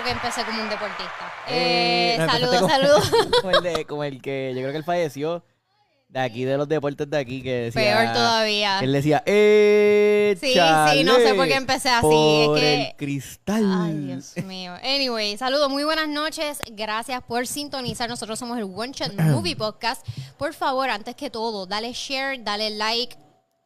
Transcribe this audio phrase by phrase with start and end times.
[0.00, 1.32] porque empecé como un deportista.
[1.48, 3.10] Eh, Eh, saludos, saludos.
[3.42, 5.44] como, el de- como el que yo creo que él falleció
[6.08, 8.80] de aquí de los deportes de aquí que decía Peor todavía.
[8.80, 12.96] él decía eh Sí, sí, no sé por qué empecé así, es por que- el
[12.96, 14.74] cristal Ay, Dios mío.
[14.82, 16.58] Anyway, saludos, muy buenas noches.
[16.72, 18.08] Gracias por sintonizar.
[18.08, 20.04] Nosotros somos el One Shot Movie Podcast.
[20.36, 23.16] Por favor, antes que todo, dale share, dale like.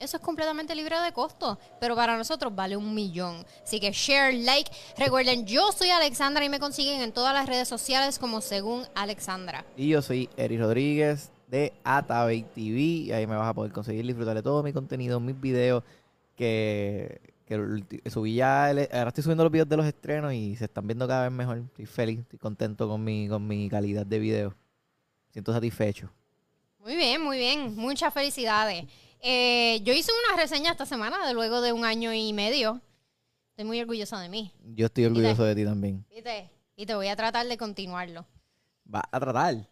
[0.05, 3.45] Eso es completamente libre de costo, pero para nosotros vale un millón.
[3.63, 4.71] Así que share, like.
[4.99, 9.65] Recuerden, yo soy Alexandra y me consiguen en todas las redes sociales como según Alexandra.
[9.77, 14.05] y yo soy Eri Rodríguez de Atabey TV y ahí me vas a poder conseguir
[14.07, 15.83] disfrutar de todo mi contenido mis videos
[16.37, 20.65] que, que subí ya el- ahora estoy subiendo los videos de los estrenos y se
[20.65, 24.19] están viendo cada vez mejor estoy feliz estoy contento con mi con mi calidad de
[24.19, 24.55] video
[25.33, 26.11] siento satisfecho
[26.81, 27.75] Muy bien, muy bien.
[27.77, 28.85] Muchas felicidades.
[29.27, 32.83] Eh, yo hice una reseña esta semana de luego de un año y medio.
[33.53, 34.53] Estoy muy orgullosa de mí.
[34.75, 36.51] yo estoy orgulloso de ti también ¿Viste?
[36.77, 38.27] Y te voy a tratar de continuarlo.
[38.93, 39.67] va a tratar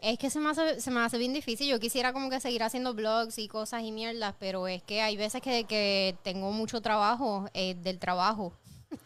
[0.00, 1.68] Es que se me, hace, se me hace bien difícil.
[1.68, 5.16] Yo quisiera como que seguir haciendo blogs y cosas y mierdas, pero es que hay
[5.16, 8.54] veces que, que tengo mucho trabajo eh, del trabajo.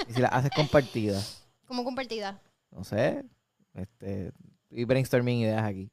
[0.09, 1.21] y si la haces compartida
[1.67, 2.41] Como compartida.
[2.71, 3.23] no sé
[3.75, 4.33] este
[4.71, 5.91] y brainstorming ideas aquí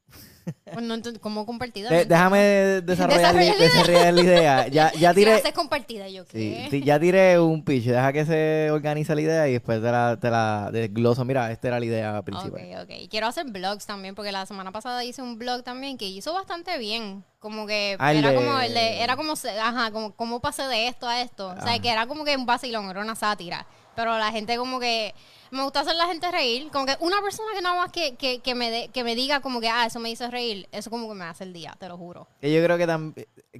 [0.64, 1.88] Pues no ent- como compartida.
[1.90, 2.38] De- déjame
[2.82, 3.68] desarrollar, Desarrolla la idea.
[3.68, 6.68] desarrollar la idea ya ya tiré haces compartida, yo Sí, qué.
[6.70, 10.18] sí, ya tiré un pitch, deja que se organice la idea y después te la,
[10.20, 11.24] te la desgloso.
[11.24, 12.60] Mira, esta era la idea principal.
[12.60, 13.08] Ok, ok.
[13.10, 16.78] Quiero hacer blogs también, porque la semana pasada hice un blog también que hizo bastante
[16.78, 17.24] bien.
[17.38, 20.40] Como que Ah, el era de- como el de- era como, se- ajá, como cómo
[20.40, 21.48] pasé de esto a esto.
[21.48, 21.78] O sea, Ajá.
[21.80, 23.66] que era como que un vacilón, era una sátira.
[23.96, 25.12] Pero la gente como que,
[25.50, 26.70] me gusta hacer la gente reír.
[26.72, 29.40] Como que una persona que nada más que, que, que me, de- que me diga
[29.40, 31.88] como que, ah, eso me hizo reír, eso como que me hace el día, te
[31.88, 32.26] lo juro.
[32.40, 33.14] Que yo creo que, tam-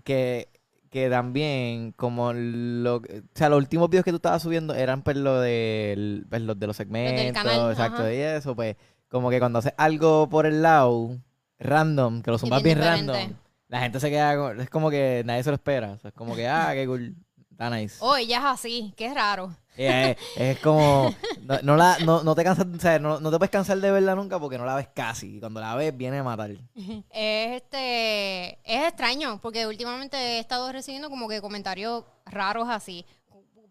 [0.05, 0.49] que,
[0.91, 3.03] que también, como lo, o
[3.35, 6.67] sea, los últimos videos que tú estabas subiendo eran pues lo del, pues, los de
[6.67, 8.13] los segmentos, canal, exacto, ajá.
[8.13, 8.77] y eso, pues,
[9.09, 11.17] como que cuando haces algo por el lado,
[11.59, 13.35] random, que lo zumbas bien random,
[13.69, 16.15] la gente se queda, con- es como que nadie se lo espera, o sea, es
[16.15, 17.15] como que, ah, qué cool,
[17.51, 17.97] está nice.
[18.01, 19.55] Oh, ella es así, qué raro.
[19.77, 23.31] Y Es, es como, no, no la, no, no te cansas, o sea, no, no
[23.31, 25.37] te puedes cansar de verla nunca porque no la ves casi.
[25.37, 26.51] Y cuando la ves, viene a matar.
[27.11, 33.05] Es, este, es extraño porque últimamente he estado recibiendo como que comentarios raros así,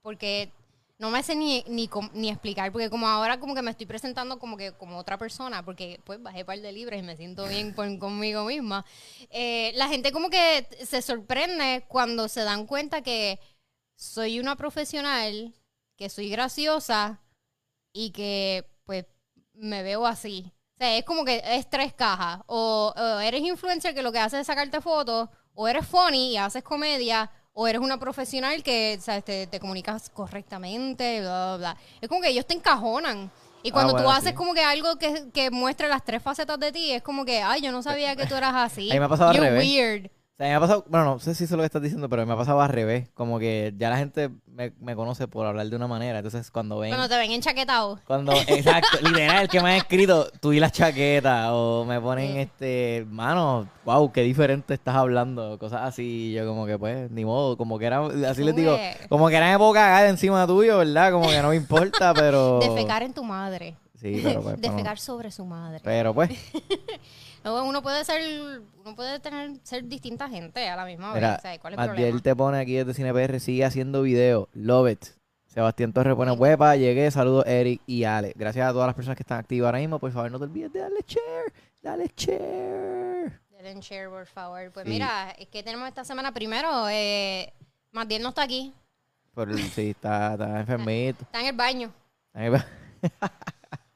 [0.01, 0.51] porque
[0.97, 4.38] no me sé ni, ni, ni explicar, porque como ahora como que me estoy presentando
[4.40, 7.47] como que como otra persona, porque pues bajé un par de libras y me siento
[7.47, 8.85] bien con- conmigo misma,
[9.29, 13.40] eh, la gente como que se sorprende cuando se dan cuenta que
[13.95, 15.53] soy una profesional,
[16.01, 17.22] que soy graciosa
[17.94, 19.06] y que pues
[19.53, 20.51] me veo así.
[20.73, 22.39] O sea, es como que es tres cajas.
[22.47, 26.38] O, o eres influencer que lo que hace es sacarte fotos, o eres funny y
[26.38, 29.23] haces comedia, o eres una profesional que ¿sabes?
[29.25, 31.78] Te, te comunicas correctamente, bla, bla, bla.
[32.01, 33.29] Es como que ellos te encajonan.
[33.61, 34.35] Y Ah, cuando tú bueno, haces sí.
[34.35, 37.61] como que algo que, que muestre las tres facetas de ti, es como que, ay,
[37.61, 38.90] yo no sabía que tú eras así.
[38.90, 39.67] Me ha pasado al You're revés.
[39.67, 40.11] weird.
[40.41, 42.25] Sea, me ha pasado, bueno, no sé si eso es lo que estás diciendo, pero
[42.25, 43.09] me ha pasado al revés.
[43.13, 46.18] Como que ya la gente me, me conoce por hablar de una manera.
[46.18, 46.90] Entonces, cuando ven.
[46.90, 48.00] Cuando te ven enchaquetado.
[48.07, 52.40] Cuando, exacto, literal, que me han escrito, tú y las chaquetas, o me ponen Sí.
[52.40, 57.23] este, mano, wow, qué diferente estás hablando, cosas así, y yo como que pues, ni
[57.25, 58.78] modo, como que era, así les digo,
[59.09, 61.12] como que era me puedo cagar encima tuyo, ¿verdad?
[61.12, 62.59] Como que no me importa, pero...
[62.59, 63.75] Defecar en tu madre.
[64.01, 65.79] Sí, pero pues, bueno, Defecar sobre su madre.
[65.84, 66.29] pero pues,
[67.44, 71.23] No, uno puede ser, uno puede tener, ser distinta gente a la misma vez.
[71.23, 72.22] O sea, ¿cuál es el Matiel problema?
[72.22, 75.06] te pone aquí desde CinePR, sigue haciendo video, love it.
[75.47, 78.34] Sebastián Torres pone, huepa, llegué, saludos Eric y Ale.
[78.35, 80.72] Gracias a todas las personas que están activas ahora mismo, por favor no te olvides
[80.72, 83.40] de darle share, dale share.
[83.61, 84.72] Denle share, por favor.
[84.72, 84.91] Pues Sí.
[84.91, 87.51] mira, es que tenemos esta semana primero, eh,
[87.91, 88.72] Matiel no está aquí,
[89.34, 91.23] Por el, sí, está, está enfermito.
[91.23, 91.91] está en el baño.
[92.34, 92.66] Ahí va.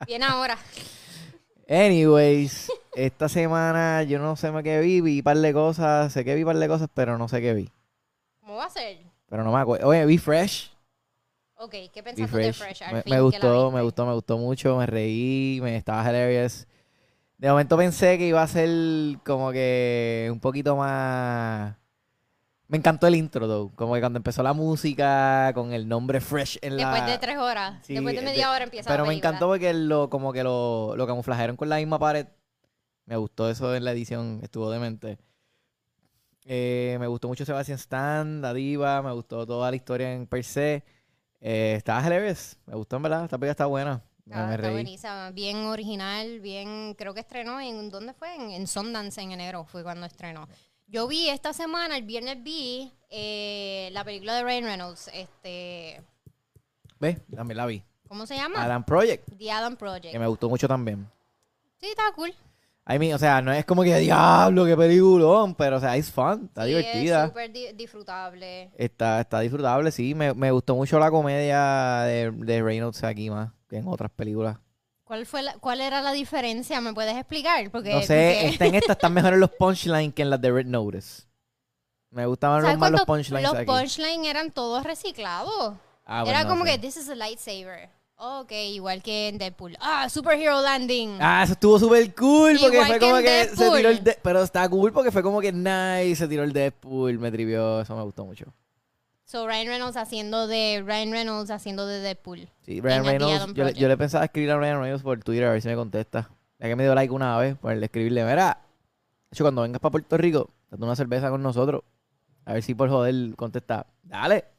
[0.06, 0.58] Viene ahora.
[1.68, 6.36] Anyways, esta semana yo no sé qué vi, vi un par de cosas, sé que
[6.36, 7.70] vi un par de cosas, pero no sé qué vi.
[8.42, 9.00] ¿Cómo va a ser?
[9.28, 9.88] Pero no me acuerdo.
[9.88, 10.72] Oye, vi Fresh.
[11.58, 12.84] Ok, ¿qué pensaste de Fresh.
[12.84, 16.68] Al Me, fin gustó, me gustó, me gustó mucho, me reí, me estaba hilarious.
[17.38, 18.70] De momento pensé que iba a ser
[19.26, 21.76] como que un poquito más...
[22.68, 23.72] Me encantó el intro, though.
[23.76, 26.90] Como que cuando empezó la música, con el nombre Fresh en la...
[26.92, 27.86] Después de tres horas.
[27.86, 30.44] Sí, Después de de- media hora empieza Pero la me encantó porque lo, como que
[30.44, 32.26] lo, lo camuflajearon con la misma pared.
[33.06, 35.20] Me gustó eso en la edición, estuvo demente.
[36.46, 40.44] Eh, me gustó mucho Sebastian Stan, la diva, me gustó toda la historia en per
[40.44, 40.84] se.
[41.42, 44.02] Eh, estaba hilarious, me gustó en verdad, esta película está buena.
[44.26, 48.34] Me, Ah, me está buenísima, bien original, bien, creo que estrenó en, ¿dónde fue?
[48.36, 50.48] En, en Sundance en enero fue cuando estrenó.
[50.88, 56.02] Yo vi esta semana, el viernes vi eh, la película de Ryan Reynolds, este,
[57.00, 57.18] ¿Ves?
[57.36, 57.84] También la vi.
[58.08, 58.64] ¿Cómo se llama?
[58.64, 60.12] Adam Project, The Adam Project.
[60.12, 61.10] que me gustó mucho también.
[61.80, 62.34] Sí, está cool.
[62.88, 66.12] I mean, o sea, no es como que diablo, qué peliculón, pero o sea, es
[66.12, 67.28] fun, está Sí, Es divertida.
[67.28, 68.70] súper di- disfrutable.
[68.78, 70.14] Está, está disfrutable, sí.
[70.14, 74.60] Me, me gustó mucho la comedia de, de Reynolds aquí más que en otras películas.
[75.06, 76.82] ¿Cuál, fue la- ¿Cuál era la diferencia?
[76.82, 77.70] ¿Me puedes explicar?
[77.72, 80.52] Porque, no sé, porque- esta, en esta están mejores los punchlines que en las de
[80.52, 81.24] Red Notice.
[82.10, 85.76] Me gustaban ¿sabes más los punchlines Los punchlines eran todos reciclados.
[86.06, 87.90] Ah, Era como que, this is a lightsaber.
[88.18, 89.76] Ok, igual que en Deadpool.
[89.82, 91.18] Ah, superhero landing.
[91.20, 94.18] Ah, eso estuvo súper cool porque Igual fue que como que se tiró el de-
[94.24, 97.96] pero está cool porque fue como que nice, se tiró el Deadpool, me trivió, eso
[97.96, 98.46] me gustó mucho.
[99.26, 102.48] So, Ryan Reynolds haciendo de Ryan Reynolds haciendo de Deadpool.
[102.62, 105.52] Sí, Ryan Reynolds, yo, le- yo le pensaba escribir a Ryan Reynolds por Twitter a
[105.52, 106.30] ver si me contesta.
[106.60, 108.60] Ya que me dio like una vez, por escribirle, mira,
[109.30, 111.82] de hecho, cuando vengas para Puerto Rico, date una cerveza con nosotros.
[112.46, 114.46] A ver si por joder contesta, dale.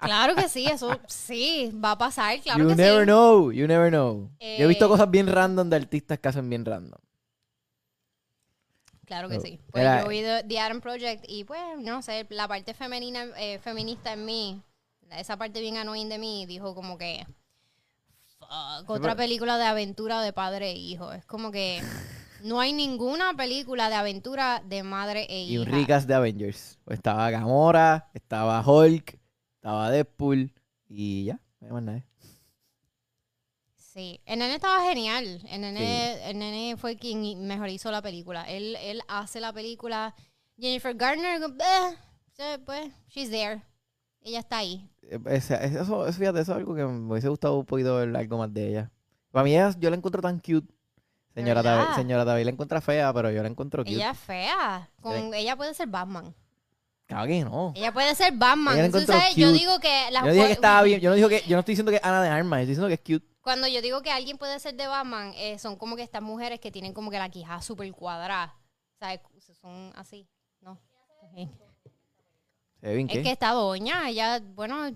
[0.00, 3.06] Claro que sí, eso sí, va a pasar, claro you que never sí.
[3.06, 4.28] know, you never know.
[4.38, 6.98] Yo he visto Eh, cosas bien random de artistas que hacen bien random.
[9.06, 9.60] Claro que sí.
[9.70, 13.24] Pues era- yo vi The, The Adam Project y pues, no sé, la parte femenina,
[13.36, 14.62] eh, feminista en mí,
[15.10, 17.26] esa parte bien annoying de mí, dijo como que,
[18.38, 21.12] fuck, otra película de aventura de padre e hijo.
[21.12, 21.80] Es como que
[22.42, 25.62] no hay ninguna película de aventura de madre e Y hija.
[25.62, 26.78] un recast de Avengers.
[26.84, 29.18] Pues estaba Gamora, estaba Hulk,
[29.56, 30.52] estaba Deadpool
[30.88, 32.04] y ya, no hay más nada.
[33.92, 35.42] Sí, el nene estaba genial.
[35.50, 38.44] El nene, el nene fue quien mejor hizo la película.
[38.48, 40.14] Él, él hace la película.
[40.58, 41.40] Jennifer Garner,
[42.38, 43.62] eh, pues, she's there.
[44.22, 44.88] Ella está ahí.
[45.02, 48.16] Eh, ese- Eso, eso, fíjate, eso es algo que me hubiese gustado un poquito ver
[48.16, 48.90] algo más de ella.
[49.30, 50.72] Para mí, ella- yo la encuentro tan cute.
[51.34, 51.62] Señora.
[51.62, 53.94] Tabe, señora Tabe la encuentra fea, pero yo la encuentro cute.
[53.94, 54.90] Ella es fea.
[55.00, 56.34] Con, ella puede ser Batman.
[57.06, 57.72] Claro que no.
[57.74, 58.74] Ella puede ser Batman.
[58.74, 61.10] Tú encontró sabes, yo digo que las Yo no dije que pu- estaba bien, yo
[61.10, 62.94] no, digo que, yo no estoy diciendo que es Ana de Armas, estoy diciendo que
[62.94, 63.31] es cute.
[63.42, 66.60] Cuando yo digo que alguien puede ser de Batman, eh, son como que estas mujeres
[66.60, 68.54] que tienen como que la quijada súper cuadrada.
[68.98, 69.20] ¿Sabes?
[69.60, 70.28] Son así.
[70.60, 70.78] No.
[72.80, 73.30] Ve bien Es que.
[73.30, 74.90] está doña, ella, bueno.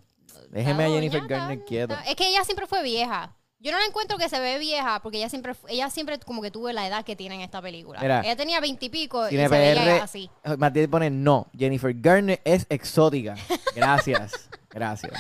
[0.50, 1.94] Déjeme a Jennifer doña, Garner está- quieta.
[1.94, 3.36] está- Es que ella siempre fue vieja.
[3.58, 6.50] Yo no la encuentro que se ve vieja porque ella siempre, ella siempre como que
[6.50, 8.00] tuvo la edad que tiene en esta película.
[8.00, 10.30] Mira, ella tenía veintipico y, Cine se veía PR, así.
[10.58, 11.48] Matías pone no.
[11.56, 13.34] Jennifer Garner es exótica.
[13.74, 14.48] Gracias.
[14.68, 15.12] Gracias.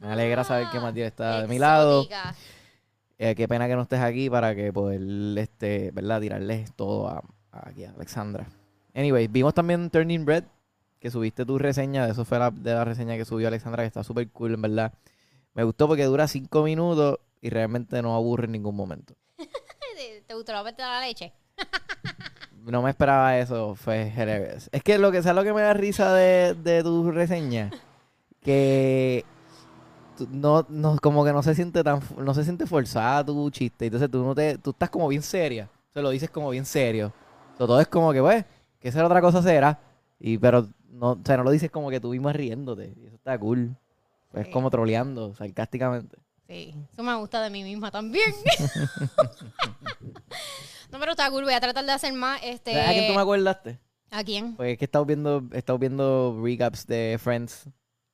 [0.00, 2.02] Me alegra saber que Matías está de mi lado.
[2.02, 2.34] Exótica.
[3.18, 5.00] Eh, qué pena que no estés aquí para que poder,
[5.38, 6.20] este, ¿verdad?
[6.20, 7.22] Tirarles todo a,
[7.52, 8.46] a- aquí a Alexandra.
[8.94, 10.44] Anyway, vimos también Turning Red,
[11.00, 12.04] que subiste tu reseña.
[12.06, 14.62] De eso fue la, de la reseña que subió Alexandra, que está súper cool, en
[14.62, 14.92] verdad.
[15.54, 19.14] Me gustó porque dura cinco minutos y realmente no aburre en ningún momento.
[19.36, 21.32] ¿Te- ¿Te gustó la parte de la leche?
[22.66, 24.68] No me esperaba eso, fue hilarious.
[24.72, 27.70] Es que lo que ¿sabes lo que me da risa de, de tu reseña?
[28.42, 29.24] Que
[30.30, 33.86] no, no, como que no se siente tan, no se siente forzada tu chiste.
[33.86, 35.68] Entonces tú no te, tú estás como bien seria.
[35.92, 37.12] Se lo dices como bien serio.
[37.58, 38.44] So, todo es como que, pues,
[38.78, 39.80] que esa otra cosa será.
[40.18, 42.94] Y, pero no, o sea, no lo dices como que tú mismo riéndote.
[42.96, 43.76] Y eso está cool.
[44.34, 46.18] Es como troleando, sarcásticamente.
[46.46, 48.32] Sí, eso me gusta de mí misma también.
[50.92, 52.40] no, pero está cool, voy a tratar de hacer más.
[52.44, 53.80] Este, ¿Sabes ¿A quién tú me acordaste?
[54.10, 54.54] ¿A quién?
[54.54, 57.68] Pues es que he estado viendo, he estado viendo recaps de Friends.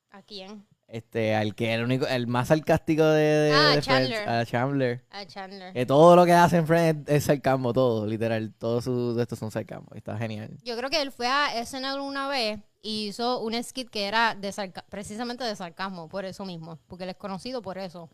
[0.09, 0.65] ¿A quién?
[0.93, 4.13] Este, al que el único, el más sarcástico de, de, Ah, de Chandler.
[4.23, 5.05] Friends, a Chandler.
[5.09, 5.73] A Chandler.
[5.73, 8.53] Que todo lo que hacen Friends es sarcasmo, todo, literal.
[8.59, 9.87] Todos sus estos son sarcasmo.
[9.95, 10.55] Está genial.
[10.63, 14.35] Yo creo que él fue a SNL una vez y hizo un skit que era
[14.35, 16.77] de sarca- precisamente de sarcasmo, por eso mismo.
[16.85, 18.11] Porque él es conocido por eso.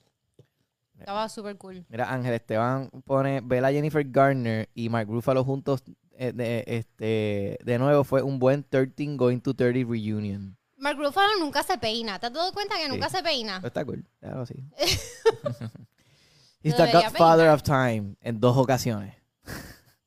[0.97, 1.85] Estaba súper cool.
[1.89, 5.83] Mira, Ángel Esteban pone, ver a Jennifer Garner y Mark Ruffalo juntos
[6.17, 10.57] eh, de, este, de nuevo fue un buen 13 going to 30 reunion.
[10.79, 12.19] Mark Ruffalo nunca se peina.
[12.19, 13.61] ¿Te has dado cuenta que nunca se peina?
[13.63, 14.55] Está cool, claro, sí.
[16.63, 19.15] He's the godfather of time en dos ocasiones.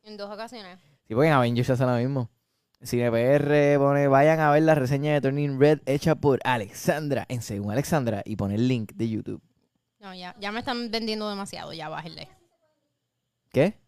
[0.03, 0.79] En dos ocasiones.
[1.07, 2.31] Sí, porque en Avengers hace lo mismo.
[2.85, 7.71] CinePR pone, vayan a ver la reseña de Turning Red hecha por Alexandra en Según
[7.71, 9.43] Alexandra y pone el link de YouTube.
[10.01, 11.73] No, ya, ya me están vendiendo demasiado.
[11.73, 12.29] Ya bájenle.
[13.53, 13.79] ¿Qué?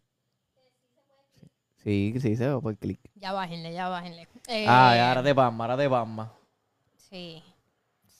[1.83, 2.99] Sí, sí, se va por clic.
[3.15, 4.27] Ya bájenle, ya bájenle.
[4.47, 6.33] Eh, Ah, ya, ahora te pasma, ahora te pasma.
[7.15, 7.41] Sí.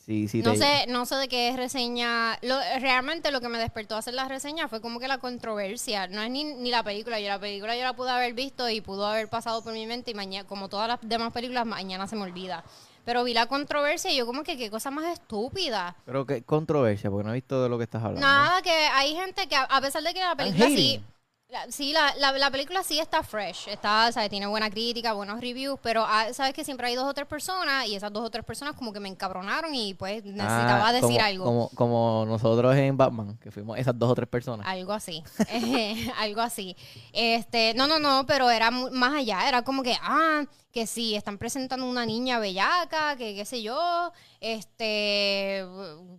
[0.06, 0.60] Sí, sí, No te...
[0.60, 2.38] sé, no sé de qué es reseña.
[2.44, 6.08] Lo, realmente lo que me despertó a hacer la reseña fue como que la controversia.
[6.08, 7.20] No es ni, ni la película.
[7.20, 10.12] Yo la película yo la pude haber visto y pudo haber pasado por mi mente
[10.12, 12.64] y mañana, como todas las demás películas, mañana se me olvida.
[13.04, 15.96] Pero vi la controversia y yo como que qué cosa más estúpida.
[16.06, 18.22] Pero qué controversia, porque no he visto de lo que estás hablando.
[18.22, 21.02] Nada, que hay gente que a a pesar de que la película sí...
[21.50, 24.32] La- sí, la, la, la película sí está fresh, está, ¿sabes?
[24.32, 27.86] tiene buena crítica, buenos reviews, pero ah, sabes que siempre hay dos o tres personas
[27.86, 31.18] y esas dos o tres personas como que me encabronaron y pues necesitaba Ah, decir
[31.18, 31.44] como, algo.
[31.46, 34.66] Como, como nosotros en Batman, que fuimos esas dos o tres personas.
[34.68, 36.76] Algo así, eh, algo así.
[37.14, 41.38] Este, no, no, no, pero era más allá, era como que, ah, que sí, están
[41.38, 44.12] presentando una niña bellaca, que qué sé yo,
[44.42, 45.64] este,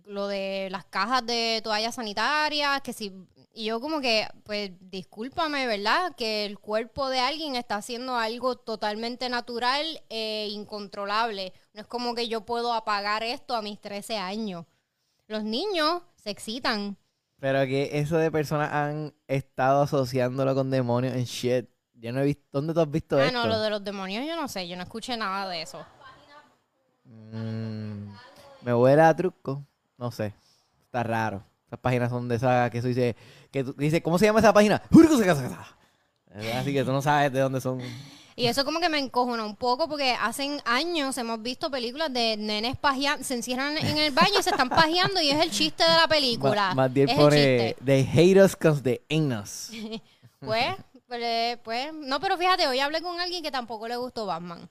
[0.05, 3.11] lo de las cajas de toallas sanitarias, que sí,
[3.57, 6.15] y yo como que, pues, discúlpame, ¿verdad?
[6.15, 11.53] Que el cuerpo de alguien está haciendo algo totalmente natural e incontrolable.
[11.73, 14.65] No es como que yo puedo apagar esto a mis 13 años.
[15.27, 16.97] Los niños se excitan.
[17.39, 21.67] Pero que eso de personas han estado asociándolo con demonios en shit.
[21.95, 22.43] Yo no he visto.
[22.51, 23.39] ¿Dónde tú has visto Ah, esto?
[23.39, 25.83] no, lo de los demonios yo no sé, yo no escuché nada de eso.
[27.05, 28.09] Mm,
[28.61, 29.63] me huele a truco.
[29.97, 30.33] No sé.
[30.85, 31.43] Está raro.
[31.67, 33.15] Esas páginas son de esas que eso dice.
[33.51, 34.81] Que tú- dice, ¿cómo se llama esa página?
[36.55, 37.81] Así que tú no sabes de dónde son.
[38.35, 42.37] Y eso como que me encojona un poco porque hace años hemos visto películas de
[42.37, 45.81] nenes pajeando, se encierran en el baño y se están pajeando y es el chiste
[45.83, 46.67] de la película.
[46.69, 47.35] Ma- Más bien es el pone.
[47.35, 47.77] chiste.
[47.83, 49.71] They hate us cause they ain't us.
[50.39, 50.75] Pues,
[51.07, 54.69] pues, pues, no, pero fíjate, hoy hablé con alguien que tampoco le gustó Batman.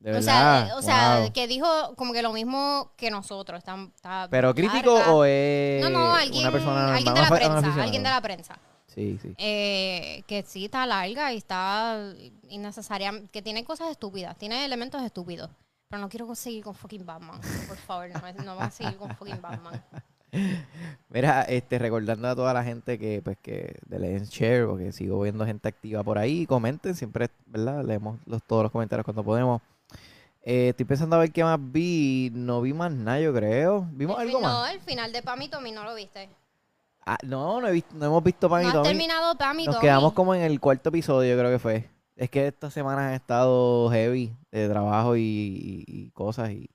[0.00, 0.66] De o verdad.
[0.66, 1.32] sea, o sea, wow.
[1.32, 3.58] que dijo como que lo mismo que nosotros.
[3.58, 5.14] Está, está ¿Pero crítico larga.
[5.14, 8.58] o es No, no, alguien, una persona alguien de la prensa, alguien de la prensa.
[8.86, 9.34] Sí, sí.
[9.38, 12.14] Eh, que sí está larga y está
[12.48, 15.50] innecesaria, que tiene cosas estúpidas, tiene elementos estúpidos.
[15.88, 17.40] Pero no quiero seguir con fucking Batman.
[17.68, 19.82] Por favor, no, no vamos a seguir con fucking Batman.
[21.08, 25.20] Mira, este, recordando a toda la gente que, pues, que de leen share, porque sigo
[25.20, 27.84] viendo gente activa por ahí, comenten, siempre, ¿verdad?
[27.84, 29.62] Leemos los, todos los comentarios cuando podemos.
[30.48, 33.88] Eh, estoy pensando a ver qué más vi, no vi más nada, yo creo.
[33.90, 34.52] ¿Vimos El algo más?
[34.52, 36.28] No, el final de Pam y Tommy no lo viste.
[37.04, 38.88] Ah, no, no, he visto, no hemos visto Pan y no Tommy.
[38.88, 39.82] terminado Pam y Nos Tommy.
[39.86, 41.90] quedamos como en el cuarto episodio, creo que fue.
[42.14, 46.70] Es que estas semanas han estado heavy de trabajo y, y- y cosas y,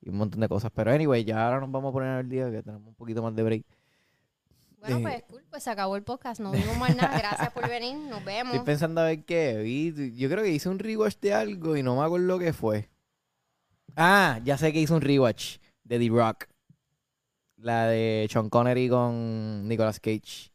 [0.00, 0.70] y un montón de cosas.
[0.74, 3.36] Pero anyway, ya ahora nos vamos a poner al día que tenemos un poquito más
[3.36, 3.62] de break.
[4.80, 5.02] Bueno, Eh.
[5.02, 6.40] pues cool, pues se acabó el podcast.
[6.40, 7.18] No vimos más nada.
[7.18, 7.96] Gracias por venir.
[7.98, 8.54] Nos vemos.
[8.54, 10.14] Estoy pensando a ver qué vi.
[10.16, 12.88] Yo creo que hice un rewatch de algo y no me acuerdo qué fue.
[13.96, 16.46] Ah, ya sé que hice un rewatch de The Rock.
[17.56, 20.50] La de Sean Connery con Nicolas Cage.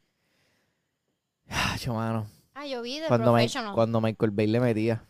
[1.50, 2.28] Ah, mano.
[2.56, 3.36] Ah, yo vi The Cuando,
[3.76, 5.04] cuando Michael Bay le metía.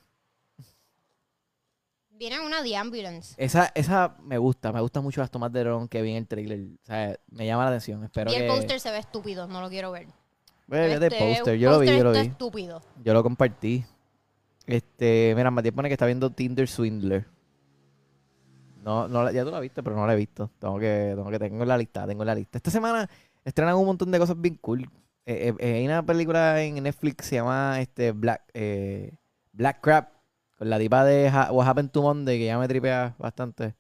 [2.10, 3.36] Viene una The Ambulance.
[3.38, 6.28] Esa, esa me gusta, me gusta mucho las tomas de dron que vi en el
[6.28, 6.60] trailer.
[6.82, 8.04] O sea, me llama la atención.
[8.04, 8.48] Espero y el que.
[8.48, 9.48] póster se ve estúpido.
[9.48, 10.08] No lo quiero ver.
[10.68, 12.20] Bueno, Este, póster, yo lo vi, yo lo vi.
[12.20, 12.82] estúpido.
[13.04, 13.86] Yo lo compartí.
[14.66, 17.28] Este, mira, Matías pone que está viendo Tinder Swindler.
[18.86, 20.52] No, no, ya tú la viste, pero no la he visto.
[20.60, 22.60] Tengo que, tengo que, tengo en la lista, tengo en la lista.
[22.60, 23.10] Esta semana
[23.44, 24.84] estrenan un montón de cosas bien cool.
[25.26, 29.12] Eh, eh, eh, hay una película en Netflix que se llama este Black, eh,
[29.54, 30.10] Black Crab,
[30.56, 33.74] con la tipa de Ha- What Happened to Monday, que ya me tripea bastante.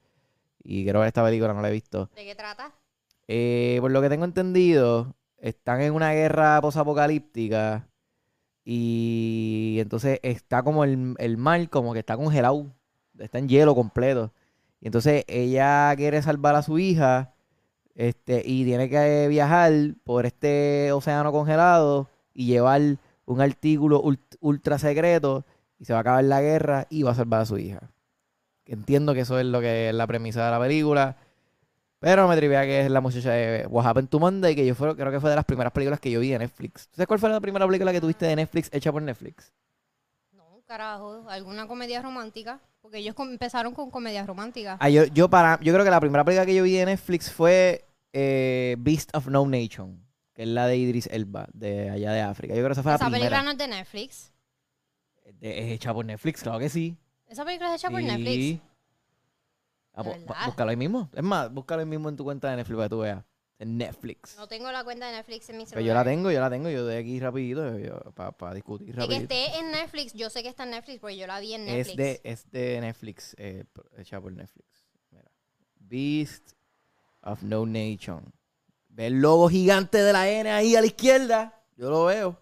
[0.63, 2.09] Y quiero ver esta película, no la he visto.
[2.15, 2.71] ¿De qué trata?
[3.81, 7.87] Por lo que tengo entendido, están en una guerra posapocalíptica
[8.63, 12.65] y entonces está como el, el mar como que está congelado,
[13.19, 14.31] está en hielo completo.
[14.81, 17.33] Y entonces ella quiere salvar a su hija
[17.95, 19.71] este, y tiene que viajar
[20.03, 22.81] por este océano congelado y llevar
[23.25, 25.45] un artículo ult- ultra secreto
[25.79, 27.91] y se va a acabar la guerra y va a salvar a su hija.
[28.65, 31.17] Entiendo que eso es lo que es la premisa de la película.
[31.99, 35.11] Pero me trivia que es la muchacha de What Happened to Monday, que yo creo
[35.11, 36.87] que fue de las primeras películas que yo vi de Netflix.
[36.89, 39.51] ¿Tú sabes cuál fue la primera película que tuviste de Netflix hecha por Netflix?
[40.67, 41.29] Carajo.
[41.29, 42.59] ¿Alguna comedia romántica?
[42.81, 44.77] Porque ellos empezaron con comedias románticas.
[44.79, 47.31] Ah, yo, yo, para, yo creo que la primera película que yo vi de Netflix
[47.31, 50.03] fue eh, Beast of No Nation,
[50.33, 52.53] que es la de Idris Elba, de allá de África.
[52.53, 53.43] Yo creo que esa fue Esa la película primera.
[53.43, 54.31] no es de Netflix.
[55.41, 56.97] Es hecha por Netflix, claro que sí.
[57.27, 58.01] Esa película es hecha por.
[58.01, 58.61] Netflix.
[59.93, 60.03] Ah,
[60.45, 61.09] búscalo ahí mismo.
[61.13, 63.23] Es más, búscalo ahí mismo en tu cuenta de Netflix para que tú veas.
[63.57, 64.35] En Netflix.
[64.37, 65.75] No tengo la cuenta de Netflix en mi celular.
[65.75, 67.63] Pero yo la tengo, yo la tengo, yo de aquí rapidito,
[68.13, 71.25] para discutir De que esté en Netflix, yo sé que está en Netflix porque yo
[71.25, 71.89] la vi en Netflix.
[71.89, 73.63] Es de, es de Netflix, eh,
[73.97, 74.85] hecha por Netflix.
[75.09, 75.31] Mira.
[75.75, 76.51] Beast
[77.21, 78.33] of No Nation.
[78.89, 81.61] Ve el logo gigante de la N ahí a la izquierda.
[81.77, 82.41] Yo lo veo.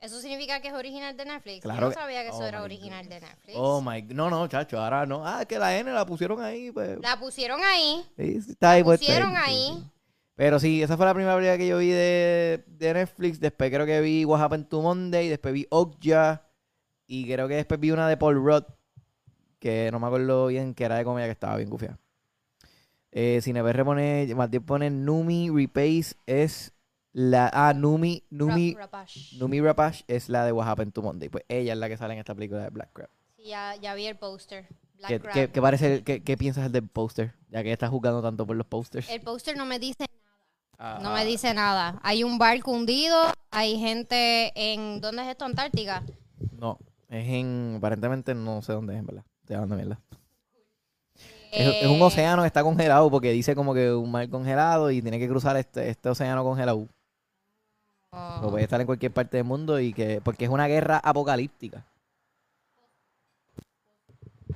[0.00, 1.62] ¿Eso significa que es original de Netflix?
[1.62, 3.54] Claro yo no sabía que eso Oh era original de Netflix.
[3.56, 5.24] Oh my, no, no, chacho, ahora no.
[5.24, 6.98] Ah, que la N la pusieron ahí, pues.
[7.00, 8.04] La pusieron ahí.
[8.16, 9.91] Sí, está ahí puesta pusieron ahí.
[10.34, 13.38] Pero sí, esa fue la primera película que yo vi de, de Netflix.
[13.38, 15.28] Después creo que vi What Happened to Monday.
[15.28, 16.48] Después vi Okja.
[17.06, 18.64] Y creo que después vi una de Paul Rudd.
[19.58, 21.98] Que no me acuerdo bien, que era de comedia que estaba bien gufiada.
[23.12, 26.72] Eh, CinePR pone, Matías pone Numi Repace es
[27.12, 29.34] La, ah, Numi, Numi, Ra- Rapash.
[29.38, 31.28] Numi Rapash es la de What Happened to Monday.
[31.28, 33.10] Pues ella es la que sale en esta película de Black Crab.
[33.36, 34.66] Sí, ya, ya vi el póster.
[35.06, 37.34] ¿Qué, qué- qué parece, qué, qué piensas del póster?
[37.50, 39.10] Ya que estás jugando tanto por los pósters.
[39.10, 40.06] El póster no me dice
[40.84, 42.00] Ah, no me dice nada.
[42.02, 43.16] Hay un barco hundido,
[43.52, 45.44] hay gente en ¿dónde es esto?
[45.44, 46.02] Antártica.
[46.58, 46.76] No,
[47.08, 49.24] es en, aparentemente no sé dónde es, en verdad.
[49.42, 50.00] Estoy hablando mierda.
[51.52, 54.90] Es, es un Eh, océano que está congelado porque dice como que un mar congelado
[54.90, 56.88] y tiene que cruzar este, este océano congelado.
[58.10, 58.40] oh.
[58.42, 61.84] O puede estar en cualquier parte del mundo y que porque es una guerra apocalíptica.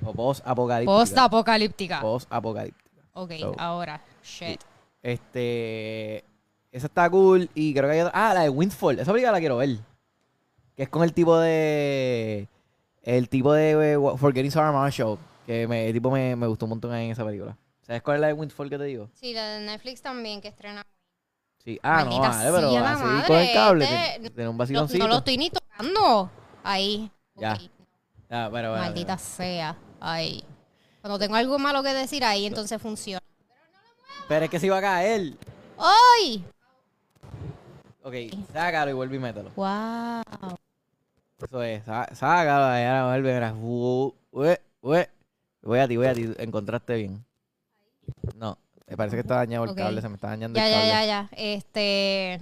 [0.03, 0.91] O post-apocalíptica.
[0.97, 2.01] Post-apocalíptica.
[2.01, 3.01] Post-apocalíptica.
[3.13, 4.01] Ok, So, ahora.
[4.23, 4.61] Shit.
[5.07, 6.25] Este.
[6.71, 7.49] Esa está cool.
[7.55, 8.11] Y creo que hay otra.
[8.13, 8.99] Ah, la de Windfall.
[8.99, 9.77] Esa película la quiero ver.
[10.75, 12.47] Que es con el tipo de.
[13.03, 15.17] El tipo de eh, Forgetting Sarah Marshall.
[15.45, 17.57] Que me, el tipo me, me gustó un montón en esa película.
[17.83, 19.09] ¿Sabes cuál es la de Windfall que te digo?
[19.13, 20.83] Sí, la de Netflix también que estrena.
[21.63, 21.79] Sí.
[21.81, 23.85] Ah, no, Maldita vale, pero con el cable.
[24.25, 25.03] este- un No, vaciloncito.
[25.05, 26.29] no lo estoy ni tocando.
[26.65, 27.09] Ahí.
[27.35, 27.53] Ya.
[27.53, 27.59] Ok.
[28.29, 29.77] Ah, pero, bueno, Maldita sea.
[30.01, 30.43] Ahí.
[30.99, 33.21] Cuando tengo algo malo que decir ahí, entonces funciona.
[34.27, 35.33] Pero es que se iba a caer.
[35.77, 36.43] ¡Ay!
[38.03, 38.13] Ok,
[38.53, 39.51] sácalo y vuelve y mételo.
[39.55, 40.23] ¡Wow!
[41.41, 43.51] Eso es, sá- sácalo y ahora vuelve.
[43.61, 45.09] Uh, ue, ue.
[45.61, 46.29] Voy a ti, voy a ti.
[46.37, 47.25] Encontraste bien.
[48.35, 48.57] No,
[48.87, 49.77] me parece que está dañado el Ok.
[49.77, 50.89] cable, se me está dañando Ya, el ya, cable.
[50.91, 51.29] ya, ya.
[51.33, 52.41] Este.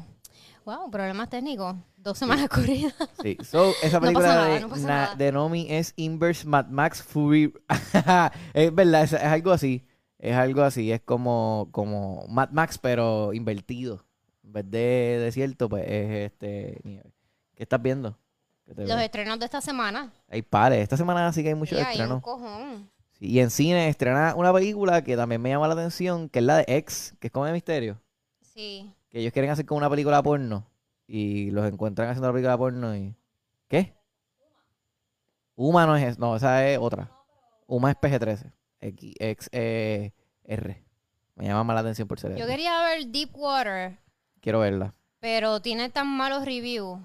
[0.65, 1.75] Wow, problemas técnicos.
[1.97, 2.93] Dos semanas corridas.
[3.21, 5.15] Sí, so, esa No película nada, de, no pasa na- nada.
[5.15, 7.53] de Nomi es Inverse Mad Max Fury.
[8.53, 9.83] es verdad, es, es algo así.
[10.25, 14.03] Es algo así, es como, como Mad Max, pero invertido.
[14.43, 17.11] En vez de desierto, pues es este nieve.
[17.53, 18.17] ¿Qué estás viendo?
[18.65, 18.99] ¿Qué te Los veo?
[19.05, 20.11] estrenos de esta semana.
[20.29, 20.79] Hay pares.
[20.79, 22.21] Esta semana sí que hay muchos Sí, hay un estrenos.
[22.23, 22.89] cojón.
[23.19, 26.45] Sí, y en cine estrena una película que también me llama la atención, que es
[26.45, 28.01] la de X, que es como de misterio.
[28.41, 28.91] Sí.
[29.09, 30.65] Que ellos quieren hacer como una película porno.
[31.07, 33.15] Y los encuentran haciendo la película porno y...
[33.67, 33.93] ¿Qué?
[35.55, 36.03] Uma no es...
[36.03, 37.11] es- No, esa es otra.
[37.67, 38.51] Uma es PG-13.
[38.81, 40.11] X, X, eh,
[40.43, 40.83] R.
[41.35, 43.99] Me llama más la atención por ser Yo quería ver Deepwater,
[44.41, 44.93] Quiero verla.
[45.19, 46.99] pero tiene tan malos reviews.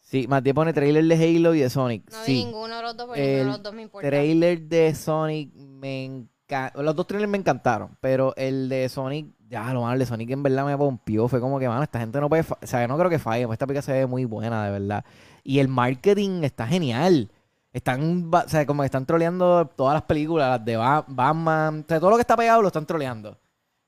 [0.00, 2.08] Sí, Matías pone trailer de Halo y de Sonic.
[2.12, 2.44] No vi sí.
[2.44, 4.06] ninguno de los dos, porque ninguno de El los dos me importa.
[4.08, 6.80] trailer de Sonic me encanta.
[6.80, 10.30] Los dos trailers me encantaron, pero el de Sonic, ya lo malo, el de Sonic
[10.30, 11.26] en verdad me pompió.
[11.26, 12.44] Fue como que, mano, esta gente no puede.
[12.62, 13.48] O sea, no creo que falle.
[13.50, 15.04] Esta película se ve muy buena, de verdad.
[15.42, 17.32] Y el marketing está genial.
[17.76, 21.82] Están, o sea, como que están troleando todas las películas, las de Ba- Batman.
[21.84, 23.36] O sea, todo lo que está pegado lo están troleando.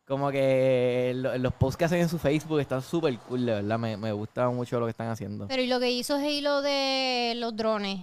[0.06, 3.78] Como que lo- los posts que hacen en su Facebook están súper cool, de verdad.
[3.78, 5.48] Me, me gusta mucho lo que están haciendo.
[5.48, 8.00] Pero ¿y lo que hizo Halo de los drones?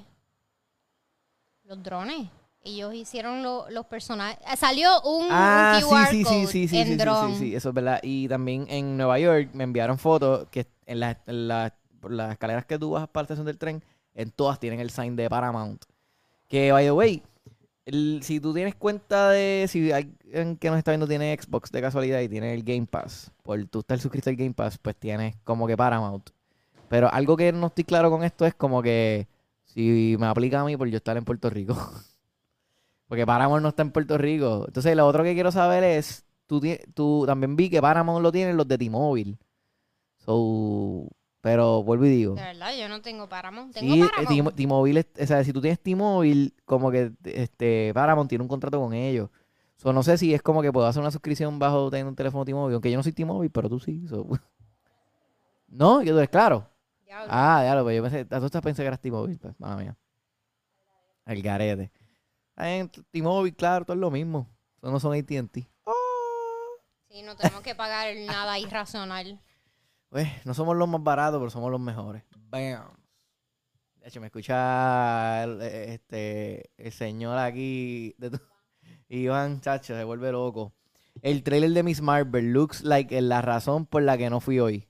[1.65, 2.29] Los drones.
[2.63, 4.39] Ellos hicieron lo- los personajes.
[4.59, 7.33] Salió un, un Ah, QR sí, sí, code sí, sí, sí, en sí, sí, drone.
[7.33, 7.99] sí, sí, eso es verdad.
[8.01, 12.31] Y también en Nueva York me enviaron fotos que en, la- en la- por las
[12.31, 13.83] escaleras que tú vas para la estación del tren,
[14.15, 15.83] en todas tienen el sign de Paramount.
[16.47, 17.23] Que, by the way,
[18.21, 22.19] si tú tienes cuenta de, si alguien que nos está viendo tiene Xbox de casualidad
[22.21, 25.67] y tiene el Game Pass, por tú estar suscrito al Game Pass, pues tienes como
[25.67, 26.29] que Paramount.
[26.89, 29.27] Pero algo que no estoy claro con esto es como que
[29.65, 31.75] si me aplica a mí por yo estar en Puerto Rico.
[33.07, 34.63] Porque Paramount no está en Puerto Rico.
[34.67, 38.67] Entonces, lo otro que quiero saber es, tú también vi que Paramount lo tienen los
[38.67, 39.37] de T-Mobile.
[40.25, 41.07] So,
[41.45, 42.33] pero vuelvo y digo.
[42.33, 43.71] De verdad, yo no tengo Paramount.
[43.71, 44.55] Tengo Sí, eh, Paramount.
[44.55, 48.95] T-Mobile, o sea, si tú tienes T-Mobile, como que este Paramount tiene un contrato con
[48.95, 49.29] ellos.
[49.75, 52.45] So, no sé si es como que puedo hacer una suscripción bajo teniendo un teléfono
[52.45, 54.07] T-Mobile, aunque yo no soy T-Mobile, pero tú sí.
[54.07, 54.27] so.
[55.67, 56.01] ¿No?
[56.01, 56.67] Yo tú eres claro.
[57.05, 57.27] Diablo.
[57.29, 59.95] Ah, ya lo pues yo pensé, tú estás pensé que eras T-Mobile, pues, mala mía.
[61.27, 61.91] El garete.
[63.11, 64.49] T-Mobile, claro, todo es lo mismo.
[64.81, 65.69] Eso no son AT&T.
[67.07, 69.39] Sí, no tenemos que pagar nada irracional.
[70.15, 72.23] Pues, no somos los más baratos, pero somos los mejores.
[72.49, 72.87] Bam.
[73.99, 78.15] De hecho, me escucha el, este, el señor aquí.
[78.17, 78.39] De tu-
[79.09, 80.71] Iván, chacho, se vuelve loco.
[81.21, 84.87] El trailer de Miss Marvel looks like la razón por la que no fui hoy.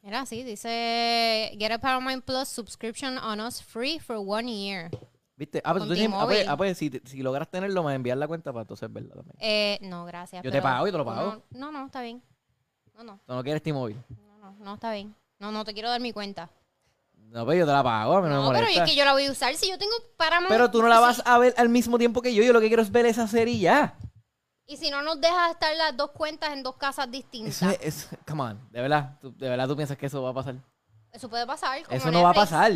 [0.00, 4.90] Mira, sí, dice Get a Paramount Plus subscription on us free for one year.
[5.34, 5.58] ¿Viste?
[5.64, 8.16] Ah, pero Con tú tienes, ah, pues, ah, pues, si, si logras tenerlo, me envías
[8.16, 9.34] la cuenta para entonces verla también.
[9.40, 10.44] Eh, no, gracias.
[10.44, 11.42] Yo te pago, yo te lo pago.
[11.50, 12.22] No, no, está bien.
[13.00, 13.98] No, no, ¿Tú no quieres T-Mobile?
[14.10, 15.14] no, no, no, está bien.
[15.38, 16.50] No, no te quiero dar mi cuenta.
[17.14, 18.84] No, pero yo te la pago, a mí no, No, me pero molesta.
[18.84, 19.54] es que yo la voy a usar.
[19.56, 20.50] Si yo tengo Paramount.
[20.50, 22.42] Pero tú no la vas a ver al mismo tiempo que yo.
[22.42, 23.94] Yo lo que quiero es ver esa serie y ya.
[24.66, 27.62] si- Y si no nos deja estar las dos cuentas en dos casas distintas.
[27.62, 30.34] Eso es, come on, de verdad, tú, de verdad tú piensas que eso va a
[30.34, 30.56] pasar.
[31.12, 31.82] Eso puede pasar.
[31.84, 32.72] como Eso no va a pasar.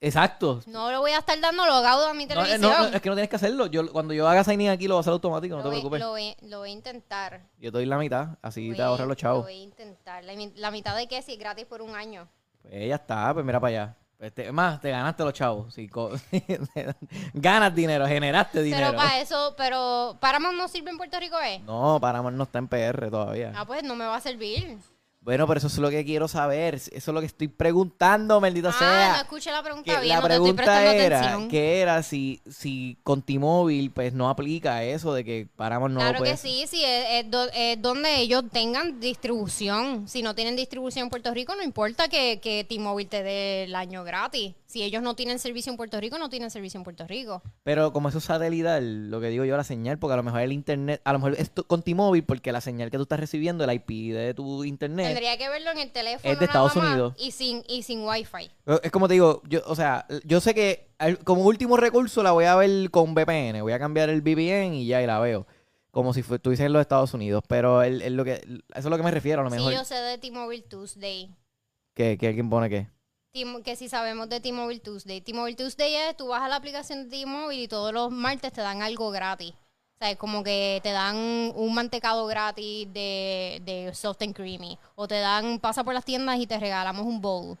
[0.00, 0.60] Exacto.
[0.66, 2.60] No lo voy a estar dando logado a mi eh, televisión.
[2.60, 3.66] no, no, es que no tienes que hacerlo.
[3.66, 5.80] Yo, cuando yo haga signing aquí, lo voy a hacer automático, no lo, te voy,
[5.80, 6.00] preocupes.
[6.00, 7.40] lo voy- lo voy a intentar.
[7.58, 9.42] Yo te doy la mitad, así Lo te ahorras los Lo chavos.
[9.44, 10.22] voy a intentar.
[10.24, 12.28] La, mi- la mitad de que si es gratis por un año.
[12.62, 13.96] Pues ya está, pues mira para allá.
[14.18, 15.72] Pues te- más, te ganaste los chavos.
[15.74, 15.88] Sí,
[17.34, 18.86] Ganas dinero, generaste dinero.
[18.88, 21.60] Pero para eso, pero Paramount no sirve en Puerto Rico, ¿eh?
[21.66, 23.52] No, Paramount no está en PR todavía.
[23.56, 24.78] Ah, pues no me va a servir.
[25.26, 26.76] Bueno, pero eso es lo que quiero saber.
[26.76, 29.12] Eso es lo que estoy preguntando, maldito ah, sea.
[29.16, 32.40] no escuché la pregunta bien, la no te estoy pregunta prestando era que era si,
[32.48, 36.84] si con T-Mobile pues no aplica eso de que Paramount no Claro que sí, sí,
[36.84, 40.06] es, es do- es donde ellos tengan distribución.
[40.06, 43.74] Si no tienen distribución en Puerto Rico, no importa que, que T-Mobile te dé el
[43.74, 44.54] año gratis.
[44.66, 47.42] Si ellos no tienen servicio en Puerto Rico, no tienen servicio en Puerto Rico.
[47.62, 50.40] Pero como eso es satelital, lo que digo yo, la señal, porque a lo mejor
[50.40, 53.64] el internet, a lo mejor es con T-Mobile, porque la señal que tú estás recibiendo,
[53.64, 56.76] el IP de tu internet, Tendría que verlo en el teléfono Es de nada Estados
[56.76, 57.14] más Unidos.
[57.18, 58.50] y sin y sin Wi-Fi.
[58.82, 62.32] es como te digo, yo, o sea, yo sé que al- como último recurso la
[62.32, 65.46] voy a ver con VPN, voy a cambiar el VPN y ya y la veo.
[65.90, 68.84] Como si fue- estuviese en los Estados Unidos, pero el, el lo que, eso es
[68.84, 71.34] lo que me refiero, a lo Sí, mejor yo sé de T-Mobile Tuesday.
[71.94, 72.86] que, que alguien pone que.
[73.32, 75.22] T- que si sabemos de T-Mobile Tuesday.
[75.22, 78.60] T-Mobile Tuesday es, tú vas a la aplicación de T-Mobile y todos los martes te
[78.60, 79.54] dan algo gratis.
[79.96, 84.78] O sea, es como que te dan un mantecado gratis de, de soft and creamy.
[84.94, 87.56] O te dan, pasa por las tiendas y te regalamos un bowl.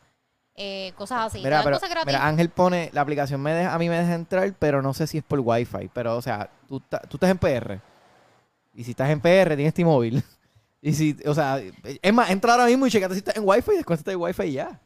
[0.54, 1.42] Eh, cosas así.
[1.42, 2.06] Mira, pero, cosas gratis.
[2.06, 5.06] mira, Ángel pone, la aplicación me deja, a mí me deja entrar, pero no sé
[5.06, 5.90] si es por Wi-Fi.
[5.94, 7.80] Pero, o sea, tú, tú estás en PR.
[8.74, 10.22] Y si estás en PR, tienes T-Mobile.
[10.82, 13.72] Y si, o sea, es más, entra ahora mismo y checate si estás en Wi-Fi
[13.72, 14.80] y descuéntate de Wi-Fi y ya.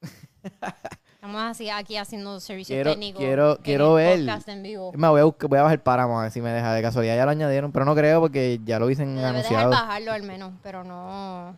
[1.22, 3.20] Estamos así aquí haciendo servicio Quiero- técnico.
[3.62, 4.26] quiero- el ver.
[4.26, 4.92] podcast en vivo.
[4.96, 7.14] Más, voy a, buscar- voy a bajar Paramount a ver si me deja de casualidad.
[7.14, 9.70] Ya lo añadieron, pero no creo porque ya lo dicen debe dejar anunciado.
[9.70, 11.56] bajarlo al menos, pero no.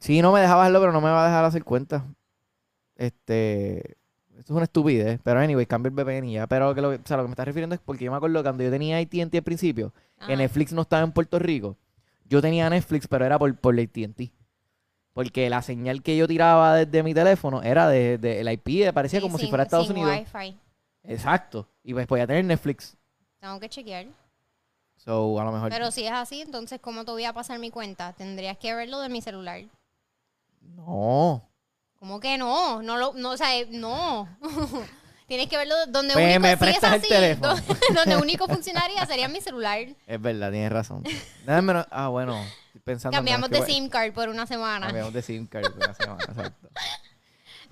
[0.00, 2.04] Sí, no me deja bajarlo, pero no me va a dejar hacer cuenta.
[2.94, 3.96] Este.
[4.38, 5.18] Esto es una estupidez.
[5.24, 6.46] Pero, anyway, cambio el VPN y ya.
[6.46, 8.42] Pero que lo, o sea, lo que me estás refiriendo es porque yo me acuerdo
[8.42, 9.94] cuando yo tenía ATT al principio,
[10.26, 10.36] que.
[10.36, 11.78] Netflix no estaba en Puerto Rico.
[12.28, 14.30] Yo tenía Netflix, pero era por, por la ATT.
[15.16, 19.18] Porque la señal que yo tiraba desde mi teléfono era de, de- el IP, parecía
[19.18, 20.14] Sí, como si fuera Estados sin Unidos.
[20.14, 20.58] Wi-Fi.
[21.04, 21.66] Exacto.
[21.82, 22.98] Y pues podía tener Netflix.
[23.40, 24.08] Tengo que chequear.
[24.98, 25.70] So, a lo mejor.
[25.70, 28.12] Pero si es así, entonces, ¿cómo te voy a pasar mi cuenta?
[28.12, 29.62] Tendrías que verlo de mi celular.
[30.60, 31.48] No.
[31.98, 32.82] ¿Cómo que no?
[32.82, 34.28] No, lo, no o sea, eh, no.
[35.26, 37.56] Tienes que verlo donde Pues único, me si es prestas el así, teléfono.
[37.56, 39.80] do- donde único funcionaría sería mi celular.
[40.06, 41.02] Es verdad, tienes razón.
[41.90, 42.40] Ah, bueno.
[42.66, 43.16] Estoy pensando.
[43.16, 44.86] Cambiamos no, de es que- SIM card por una semana.
[44.86, 46.68] Cambiamos de SIM card por una semana, exacto.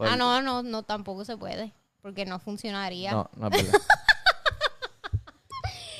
[0.00, 1.72] Ah, no, no, no, tampoco se puede.
[2.02, 3.12] Porque no funcionaría.
[3.12, 3.80] No, no es verdad.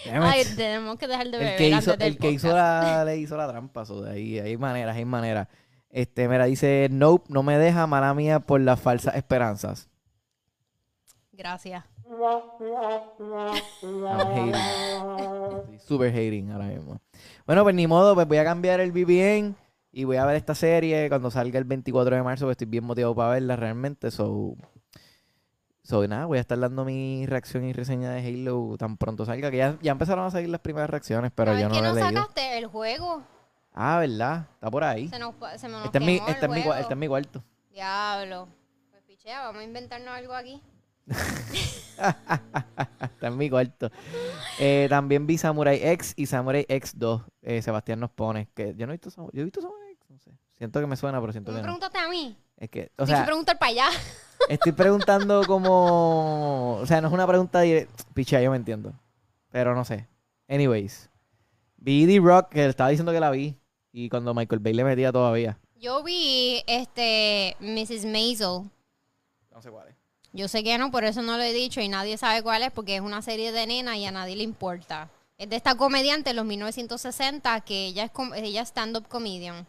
[0.04, 0.28] Damn it.
[0.28, 2.84] Ay, tenemos que dejar de beber el que hizo, antes del el que hizo podcast.
[2.84, 3.86] la, le hizo la trampa.
[3.86, 5.48] so, de ahí, hay maneras, hay maneras.
[5.90, 9.88] Este, mira, dice, nope, no me deja, mala mía, por las falsas esperanzas.
[11.36, 11.84] Gracias.
[12.06, 12.20] I'm
[14.20, 14.54] hating.
[14.54, 17.00] Estoy super hating ahora mismo.
[17.46, 19.54] Bueno, pues ni modo, pues voy a cambiar el VPN
[19.92, 22.84] y voy a ver esta serie cuando salga el 24 de marzo, que estoy bien
[22.84, 24.10] motivado para verla realmente.
[24.10, 24.56] So,
[25.82, 29.50] so nada, voy a estar dando mi reacción y reseña de Halo tan pronto salga,
[29.50, 32.08] que ya, ya empezaron a salir las primeras reacciones, pero ¿Sabes yo no no leído.
[32.08, 33.22] sacaste el juego?
[33.72, 34.46] Ah, ¿verdad?
[34.54, 35.08] Está por ahí.
[35.08, 37.42] Se nos, se nos Está en mi, está en mi, está en mi cuarto.
[37.72, 38.46] Diablo.
[38.92, 40.62] Pues pichea, vamos a inventarnos algo aquí.
[43.00, 43.90] Está en mi cuarto.
[44.58, 47.24] Eh, también vi Samurai X y Samurai X2.
[47.42, 48.48] Eh, Sebastián nos pone.
[48.54, 50.30] Que yo no he visto Samurai, yo he visto Samurai X, no sé.
[50.56, 51.66] Siento que me suena, pero ¿Tú siento me que no.
[51.66, 52.36] preguntaste a mí?
[52.56, 53.88] Es que, o sea, preguntar para allá.
[54.48, 56.76] estoy preguntando como.
[56.80, 58.04] O sea, no es una pregunta directa.
[58.14, 58.92] Picha, yo me entiendo.
[59.50, 60.08] Pero no sé.
[60.48, 61.10] Anyways.
[61.76, 63.56] Vi The Rock, que estaba diciendo que la vi.
[63.92, 65.58] Y cuando Michael Bay le metía todavía.
[65.76, 68.06] Yo vi este Mrs.
[68.06, 68.70] Maisel.
[69.50, 69.96] No sé cuál es.
[70.34, 72.72] Yo sé que no, por eso no lo he dicho y nadie sabe cuál es
[72.72, 75.08] porque es una serie de nena y a nadie le importa.
[75.38, 79.64] Es de esta comediante de los 1960 que ella es, ella es stand-up comedian.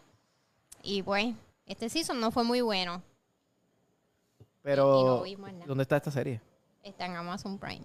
[0.82, 1.34] Y pues,
[1.66, 3.00] este season no fue muy bueno.
[4.62, 5.24] Pero.
[5.24, 5.66] Y no.
[5.66, 6.40] ¿Dónde está esta serie?
[6.82, 7.84] Está en Amazon Prime.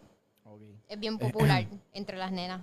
[0.87, 2.61] Es bien popular entre las nenas.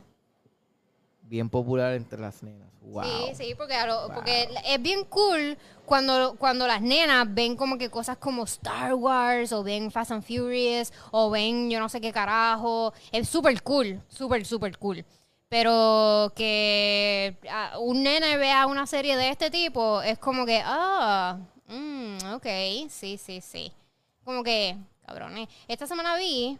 [1.28, 2.68] Bien popular entre las nenas.
[2.80, 3.04] Wow.
[3.04, 4.14] Sí, sí, porque, a lo- Wow.
[4.14, 9.52] porque es bien cool cuando, cuando las nenas ven como que cosas como Star Wars
[9.52, 12.94] o ven Fast and Furious o ven yo no sé qué carajo.
[13.12, 15.04] Es súper cool, súper, súper cool.
[15.50, 21.38] Pero que ah, un nene vea una serie de este tipo es como que, ah,
[21.66, 22.46] mm, ok,
[22.88, 23.70] sí, sí, sí.
[24.24, 25.48] Como que, cabrones.
[25.66, 26.58] Esta semana vi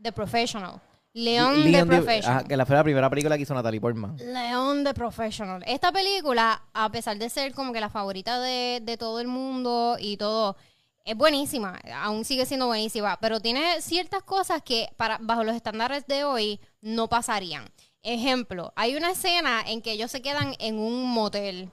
[0.00, 0.80] The Professional.
[1.12, 2.38] León The Professional.
[2.38, 4.16] ajá, que la fue la primera película que hizo Natalie Portman.
[4.16, 5.62] León the Professional.
[5.66, 9.96] Esta película, a pesar de ser como que la favorita de, de todo el mundo
[9.98, 10.56] y todo,
[11.04, 16.06] es buenísima, aún sigue siendo buenísima, pero tiene ciertas cosas que para bajo los estándares
[16.06, 17.68] de hoy no pasarían.
[18.02, 21.70] Ejemplo, hay una escena en que ellos se quedan en un motel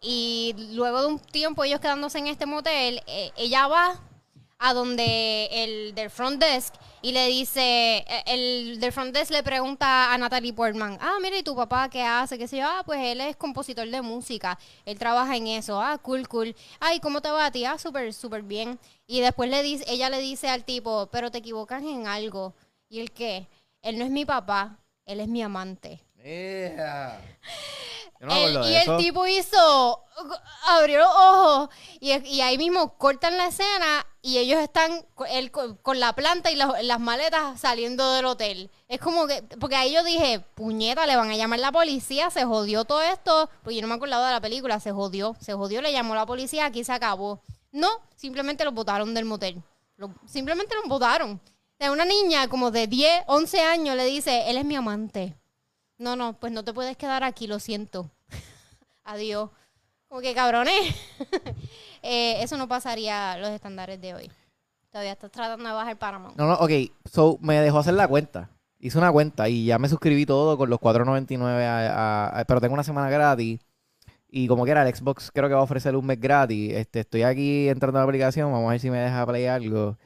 [0.00, 4.00] y luego de un tiempo ellos quedándose en este motel, eh, ella va
[4.58, 9.42] a donde el del front desk y le dice, eh, el del front desk le
[9.42, 12.36] pregunta a Natalie Portman, ah, mira, ¿y tu papá qué hace?
[12.36, 12.64] ¿Qué sé yo?
[12.66, 16.56] Ah, pues él es compositor de música, él trabaja en eso, ah, cool, cool.
[16.80, 17.64] Ay, ¿cómo te va a ti?
[17.64, 18.78] Ah, súper, súper bien.
[19.06, 22.54] Y después le dice, ella le dice al tipo, pero te equivocas en algo.
[22.88, 23.48] ¿Y el qué?
[23.82, 26.07] Él no es mi papá, él es mi amante.
[26.28, 27.20] Yeah.
[28.20, 30.04] Yo no me El- acuerdo y el tipo hizo,
[30.66, 31.68] abrió los ojos
[32.00, 35.24] y, y ahí mismo cortan la escena y ellos están co-
[35.82, 38.70] con, la planta y las, las maletas saliendo del hotel.
[38.88, 42.44] Es como que, porque ahí yo dije, puñeta, le van a llamar la policía, se
[42.44, 45.80] jodió todo esto, porque yo no me acordaba de la película, se jodió, se jodió,
[45.80, 47.40] le llamó la policía, aquí se acabó.
[47.70, 49.62] No, simplemente los botaron del motel.
[49.96, 51.40] Lo- simplemente los botaron.
[51.40, 55.36] O sea, una niña como de 10, 11 años le dice, él es mi amante.
[55.98, 58.10] No, no, pues no te puedes quedar aquí, lo siento.
[59.04, 59.50] Adiós.
[60.08, 60.94] Como que cabrones.
[62.00, 64.30] Eh, eso no pasaría los estándares de hoy.
[64.92, 66.36] Todavía estás tratando de bajar Paramount.
[66.38, 66.70] No, no, ok.
[67.12, 68.50] So, me dejó hacer la cuenta.
[68.78, 71.88] Hice una cuenta y ya me suscribí todo con los 4.99 a,
[72.28, 73.58] a- a- pero tengo una semana gratis.
[74.30, 76.72] Y como que era el Xbox, creo que va a ofrecer un mes gratis.
[76.74, 78.52] Este, estoy aquí entrando a la aplicación.
[78.52, 79.98] Vamos a ver si me deja play algo.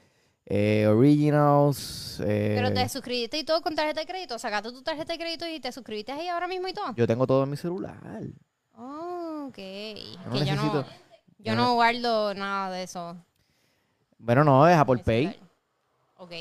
[0.47, 2.21] Eh, originals.
[2.25, 4.39] eh, Pero te suscribiste y todo con tarjeta de crédito.
[4.39, 6.95] Sacaste tu tarjeta de crédito y te suscribiste ahí ahora mismo y todo.
[6.97, 7.97] Yo tengo todo en mi celular.
[8.77, 9.59] Oh, ok.
[10.27, 10.85] no que yo no,
[11.39, 13.17] yo no guardo nada de eso.
[14.19, 15.41] Bueno, no, es en Apple Pay.
[16.17, 16.33] Ok.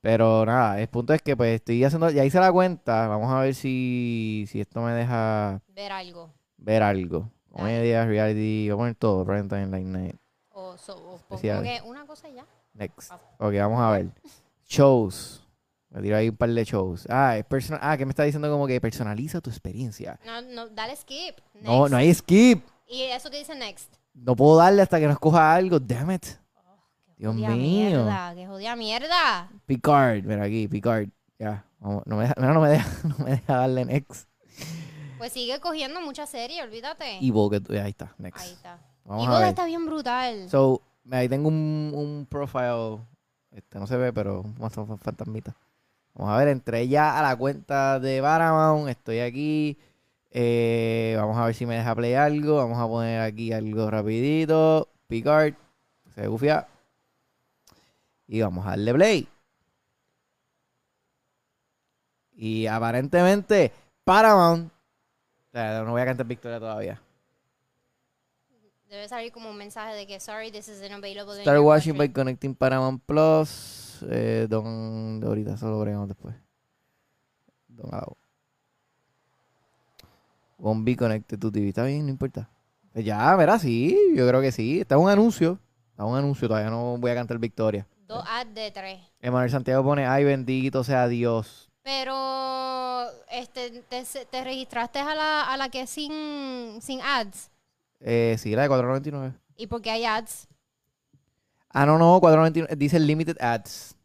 [0.00, 3.06] Pero nada, el punto es que pues estoy haciendo, ya hice la cuenta.
[3.06, 6.32] Vamos a ver si, si esto me deja Ver algo.
[6.56, 7.30] ver algo.
[7.52, 9.24] Comedia, reality, voy a poner todo.
[9.24, 10.16] Prime time, late night.
[10.50, 12.44] O, so- o que una cosa ya.
[12.74, 13.12] Next.
[13.38, 14.10] Ok, vamos a ver.
[14.66, 15.46] Shows.
[15.90, 17.06] Me tiro ahí un par de shows.
[17.10, 17.80] Ah, es personal.
[17.82, 20.18] Ah, que me está diciendo como que personaliza tu experiencia.
[20.24, 21.38] No, no, dale skip.
[21.60, 21.90] No, Next.
[21.90, 22.64] no hay skip.
[22.88, 23.94] Y eso que dice next.
[24.14, 25.78] No puedo darle hasta que nos coja algo.
[25.78, 26.24] Damn it.
[27.18, 28.04] Dios Jodida mío.
[28.04, 29.50] Mierda, que jodida mierda.
[29.66, 30.24] Picard.
[30.24, 31.08] Mira aquí, Picard.
[31.38, 31.64] Ya.
[31.78, 34.28] No, me deja, no, me deja, no me deja darle next.
[35.18, 37.18] Pues sigue cogiendo mucha serie, olvídate.
[37.18, 38.14] Evil, que tú- ahí está.
[38.18, 38.44] Next.
[38.44, 38.78] Ahí está.
[39.04, 39.48] Vamos Evil a ver.
[39.50, 40.48] está bien brutal.
[40.48, 40.80] So,
[41.10, 42.98] ahí tengo un, un profile.
[43.50, 45.54] Este no se ve, pero más fa- fantasmita.
[46.14, 48.88] Vamos a ver, entré ya a la cuenta de Paramount.
[48.88, 49.78] Estoy aquí.
[50.30, 52.56] Eh, vamos a ver si me deja play algo.
[52.56, 54.88] Vamos a poner aquí algo rapidito.
[55.06, 55.54] Picard.
[56.14, 56.66] Se gufia.
[58.26, 59.28] Y vamos a darle play.
[62.34, 63.72] Y aparentemente
[64.04, 64.72] Paramount.
[65.52, 67.00] No voy a cantar victoria todavía.
[68.92, 71.34] Debe salir como un mensaje de que sorry, this is unavailable.
[71.36, 72.12] in Start watching by country".
[72.12, 74.04] connecting Paramount Plus.
[74.10, 76.36] Eh, don, ahorita solo veremos después.
[77.68, 78.18] Don Ao.
[80.58, 81.70] Won't be connected to TV.
[81.70, 82.50] Está bien, no importa.
[82.92, 83.96] Pues ya, verá, sí.
[84.14, 84.82] Yo creo que sí.
[84.82, 85.58] Está un anuncio.
[85.92, 86.46] Está un anuncio.
[86.46, 87.86] Todavía no voy a cantar victoria.
[88.06, 89.00] Dos ads de tres.
[89.22, 91.70] Emanuel Santiago pone, ay, bendito sea Dios.
[91.82, 97.51] Pero, este, te, te registraste a la, a la que es sin, sin ads.
[98.04, 99.34] Eh, sí, la de 4.99.
[99.56, 100.48] ¿Y por qué hay ads?
[101.70, 102.76] Ah, no, no, 4.99.
[102.76, 103.96] Dice limited ads.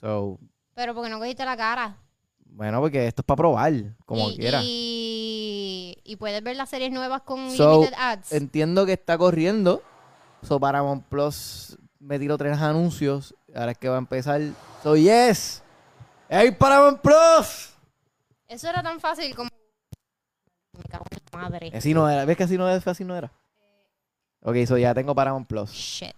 [0.00, 0.38] So,
[0.74, 1.96] Pero porque no cogiste la cara.
[2.44, 3.72] bueno, porque esto es para probar,
[4.04, 4.60] como y, quiera.
[4.62, 8.32] Y, y puedes ver las series nuevas con So, limited ads.
[8.32, 9.82] Entiendo que está corriendo.
[10.42, 13.34] So Paramount Plus me tiró tres anuncios.
[13.54, 14.40] Ahora es que va a empezar.
[14.82, 15.62] So yes.
[16.28, 17.74] ¡Hey Paramount Plus!
[18.48, 19.48] Eso era tan fácil como...
[20.76, 21.72] Me cago en la madre.
[21.74, 22.24] Así no era.
[22.24, 22.82] ¿Ves que así no era?
[22.84, 23.32] Así no era.
[24.46, 25.70] Ok, so ya tengo Paramount Plus.
[25.72, 26.14] Shit.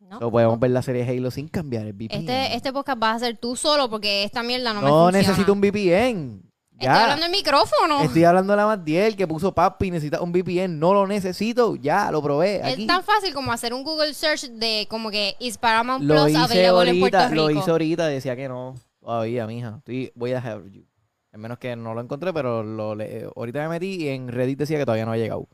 [0.00, 0.18] No.
[0.18, 2.20] So podemos ver la serie Halo sin cambiar el VPN.
[2.20, 5.18] Este, este podcast vas a hacer tú solo porque esta mierda no, me no funciona.
[5.18, 6.40] necesito un VPN.
[6.72, 7.02] Estoy Ya.
[7.02, 8.00] hablando del micrófono.
[8.02, 10.78] Estoy hablando de la Matiel que puso papi, necesita un VPN.
[10.78, 11.76] No lo necesito.
[11.76, 12.62] Ya, lo probé.
[12.62, 12.82] Aquí.
[12.82, 16.30] Es tan fácil como hacer un Google search de como que is Paramount Lo Plus
[16.30, 17.42] hice available en Puerto ahorita, Rico.
[17.44, 18.74] lo hice ahorita, decía que no.
[19.00, 19.76] Todavía, mija.
[19.78, 20.84] Estoy, voy a dejar you.
[21.32, 24.58] Al menos que no lo encontré, pero lo le- ahorita me metí y en Reddit
[24.58, 25.48] decía que todavía no ha llegado.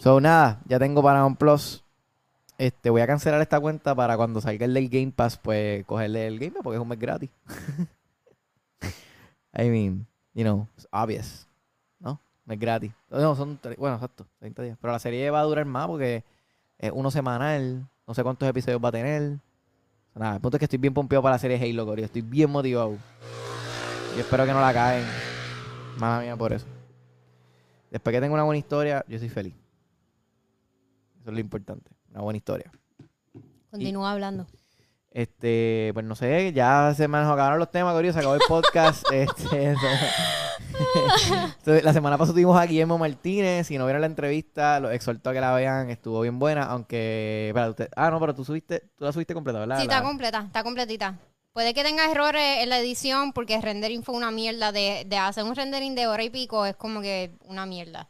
[0.00, 1.84] So, nada, ya tengo Paramount Plus.
[2.56, 6.26] Este, voy a cancelar esta cuenta para cuando salga el del Game Pass, pues cogerle
[6.26, 7.28] el Game Pass porque es un mes gratis.
[9.52, 11.46] I mean, you know, it's obvious.
[11.98, 12.18] ¿No?
[12.46, 12.92] No es gratis.
[13.10, 14.78] No, son, bueno, exacto, 30 días.
[14.80, 16.24] Pero la serie va a durar más porque
[16.78, 17.86] es uno semanal.
[18.06, 19.36] No sé cuántos episodios va a tener.
[20.14, 22.06] Nada, el punto es que estoy bien pompeado para la serie Halo, Corio.
[22.06, 22.96] Estoy bien motivado.
[24.16, 25.04] Y espero que no la caen.
[25.98, 26.66] Mala mía por eso.
[27.90, 29.54] Después que tenga una buena historia, yo soy feliz.
[31.20, 31.90] Eso es lo importante.
[32.10, 32.70] Una buena historia.
[33.70, 34.46] Continúa hablando.
[35.12, 39.04] Este, pues no sé, ya se me acabaron los temas, Corillo, se acabó el podcast.
[39.12, 39.74] este,
[41.64, 43.66] so- la semana pasada tuvimos a Guillermo Martínez.
[43.66, 45.90] Si no vieron la entrevista, los exhorto a que la vean.
[45.90, 47.48] Estuvo bien buena, aunque.
[47.48, 49.80] espera, usted- ah, no, pero tú subiste, tú la subiste completa, ¿verdad?
[49.80, 51.18] Sí, La- está completa, está completita.
[51.52, 54.70] Puede que tenga errores en la edición porque el rendering fue una mierda.
[54.70, 58.08] De, de hacer un rendering de hora y pico es como que una mierda.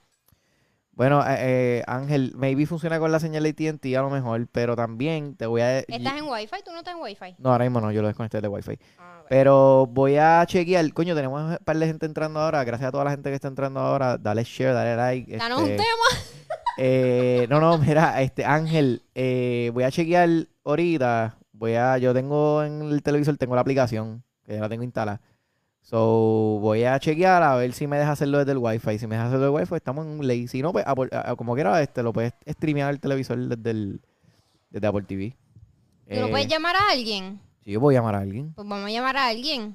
[0.93, 4.77] Bueno, eh, eh, Ángel, maybe funciona con la señal de AT&T a lo mejor, pero
[4.77, 5.79] también te voy a...
[5.79, 6.57] ¿Estás en Wi-Fi?
[6.65, 7.37] ¿Tú no estás en Wi-Fi?
[7.39, 8.79] No, ahora mismo no, yo lo desconecté de Wi-Fi.
[8.99, 9.27] Ah, bueno.
[9.29, 10.93] Pero voy a chequear.
[10.93, 12.65] Coño, tenemos un par de gente entrando ahora.
[12.65, 14.19] Gracias a toda la gente que está entrando ahora.
[14.19, 15.37] Dale share, dale like.
[15.37, 16.57] Danos un este, tema.
[16.77, 20.29] eh, no, no, mira, este Ángel, eh, voy a chequear
[20.65, 21.39] ahorita.
[21.53, 25.21] Voy a, yo tengo en el televisor, tengo la aplicación, que ya la tengo instalada.
[25.83, 28.99] So, voy a chequear a ver si me deja hacerlo desde el Wi-Fi.
[28.99, 30.47] Si me deja hacerlo desde el Wi-Fi, estamos en un ley.
[30.47, 34.01] Si no, pues, Apple- a- como quiera, este, lo puedes streamear el televisor desde, el,
[34.71, 35.37] desde Apple TV.
[36.09, 37.41] ¿Tú no Eh, puedes llamar a alguien?
[37.65, 38.53] si yo puedo llamar a alguien.
[38.55, 39.75] Pues vamos a llamar a alguien.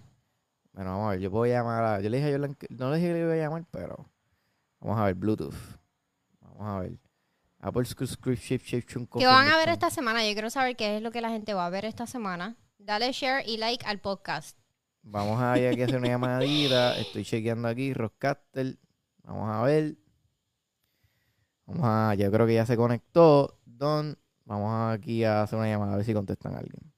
[0.74, 2.02] Bueno, vamos a ver, yo puedo llamar a...
[2.02, 4.10] Yo le dije a Jordan que- No le dije que le iba a llamar, pero...
[4.80, 5.56] Vamos a ver, Bluetooth.
[6.42, 6.98] Vamos a ver.
[7.60, 10.26] Apple Subscription ¿Qué van a ver esta semana?
[10.26, 12.56] Yo quiero saber qué es lo que la gente va a ver esta semana.
[12.78, 14.58] Dale share y like al podcast.
[15.08, 16.98] Vamos a ir aquí a hacer una llamadita.
[16.98, 18.76] Estoy chequeando aquí, Rockcaster.
[19.24, 19.96] Vamos a ver.
[21.68, 22.16] Vamos a...
[22.16, 23.60] Yo creo que ya se conectó.
[23.66, 24.18] Don.
[24.46, 26.92] Vamos aquí a hacer una llamada a ver si contestan a alguien.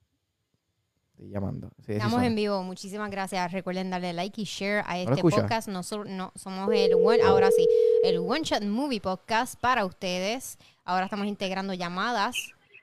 [1.11, 1.69] Estoy llamando.
[1.85, 2.63] Sí, Estamos en vivo.
[2.63, 3.51] Muchísimas gracias.
[3.51, 5.67] Recuerden darle like y share a este podcast.
[5.67, 7.67] Nosotros no, somos el one, ahora sí,
[8.03, 10.57] el One Shot Movie Podcast para ustedes.
[10.85, 12.35] Ahora estamos integrando llamadas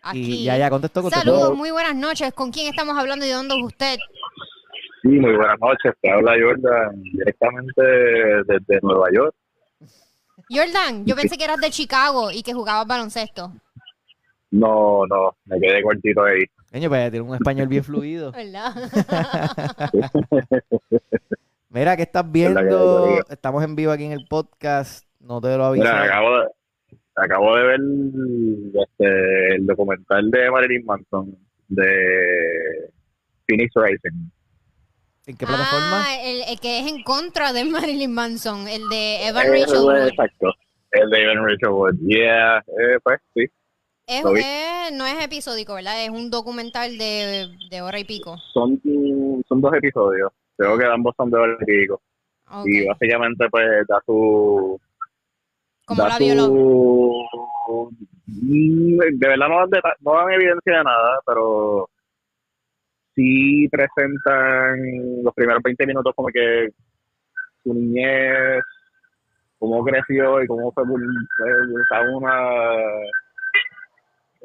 [0.03, 0.41] aquí.
[0.41, 1.25] Y ya, ya contestó, contestó.
[1.25, 2.33] Saludos, muy buenas noches.
[2.35, 3.99] ¿Con quién estamos hablando y de dónde es usted?
[5.05, 5.93] Sí, muy buenas noches.
[6.01, 9.35] Te habla Jordan directamente desde Nueva York.
[10.49, 13.53] Jordan, yo pensé que eras de Chicago y que jugabas baloncesto.
[14.51, 16.45] No, no, me quedé cortito ahí.
[16.73, 18.33] Coño, pues tiene un español bien fluido.
[18.33, 18.73] ¿Verdad?
[21.69, 23.19] Mira, ¿qué estás viendo?
[23.29, 25.07] Estamos en vivo aquí en el podcast.
[25.21, 25.85] No te lo aviso.
[25.85, 26.47] Mira, acabo de,
[27.17, 27.81] acabo de ver
[28.89, 31.37] este, el documental de Marilyn Manson
[31.69, 32.91] de
[33.47, 34.31] Phoenix Rising.
[35.27, 36.05] ¿En qué plataforma?
[36.07, 39.79] Ah, el, el que es en contra de Marilyn Manson, el de Evan Eh, Rachel
[39.85, 40.07] Wood.
[40.09, 40.53] Exacto.
[40.91, 41.95] El de Evan Rachel Wood.
[42.07, 43.45] Yeah, eh, pues sí.
[44.07, 46.05] Es, es- no es episódico, ¿verdad?
[46.05, 48.37] Es un documental de, de hora y pico.
[48.53, 48.79] Son,
[49.49, 50.31] son dos episodios.
[50.59, 52.03] Creo que ambos son de hora y pico.
[52.51, 52.67] Ok.
[52.67, 54.79] Y básicamente pues da su
[55.87, 57.89] Como da la su- violó.
[58.27, 61.89] Mm, De verdad no dan, no dan evidencia de nada, pero
[63.15, 66.69] sí presentan los primeros 20 minutos como que
[67.63, 68.63] su niñez,
[69.59, 72.51] cómo creció y cómo fue eh, una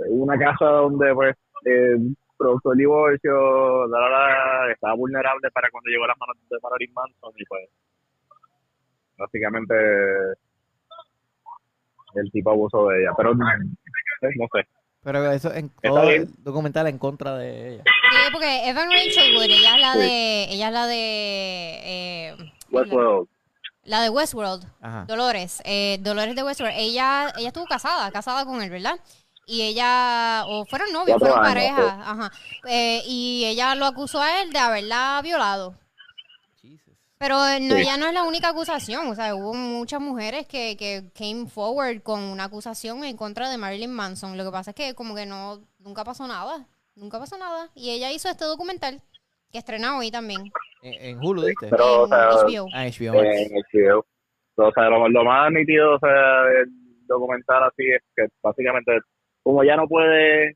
[0.08, 1.98] una casa donde pues eh,
[2.38, 6.58] produjo el divorcio, la, la, la, estaba vulnerable para cuando llegó a las manos de
[6.64, 7.70] Marilyn Manson y pues
[9.18, 9.76] básicamente
[12.16, 14.68] el tipo abusó de ella, pero no sé.
[15.02, 17.84] Pero eso en el documental en contra de ella.
[17.86, 23.28] Sí, porque Evan Rachel Wood, ella es la de, ella es la de, eh, Westworld,
[23.84, 25.06] la de Westworld, Ajá.
[25.08, 26.76] Dolores, eh, Dolores de Westworld.
[26.78, 29.00] Ella, ella estuvo casada, casada con él, ¿verdad?
[29.46, 32.32] Y ella, o fueron novios, fueron pareja, ajá.
[32.68, 35.76] Eh, y ella lo acusó a él de haberla violado.
[37.20, 37.82] Pero eh, no, Sí.
[37.82, 42.02] ella no es la única acusación, o sea, hubo muchas mujeres que, que came forward
[42.02, 44.38] con una acusación en contra de Marilyn Manson.
[44.38, 47.70] Lo que pasa es que como que no, nunca pasó nada, nunca pasó nada.
[47.76, 49.02] Y ella hizo este documental
[49.52, 50.40] que estrena hoy también
[50.82, 51.68] En, en Hulu, ¿viste?
[51.70, 52.68] pero o en sea, HBO.
[52.74, 54.06] Ah, HBO en el video.
[54.56, 56.70] O sea, lo, lo más nítido o sea, del
[57.08, 58.98] documental así es que básicamente,
[59.44, 60.56] como ya no puede,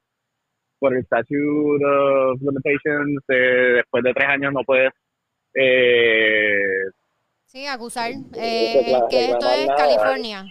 [0.80, 4.91] por el statute of limitations, eh, después de tres años no puedes
[5.55, 6.59] eh,
[7.45, 8.11] Sí, acusar.
[8.11, 9.67] Eh, Eh, que esto es.
[9.77, 10.45] California.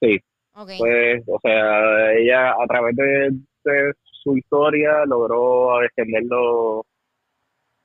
[0.00, 0.18] Sí.
[0.54, 0.70] Ok.
[0.78, 3.30] pues, o sea, ella a través de,
[3.64, 6.84] de su historia logró extenderlo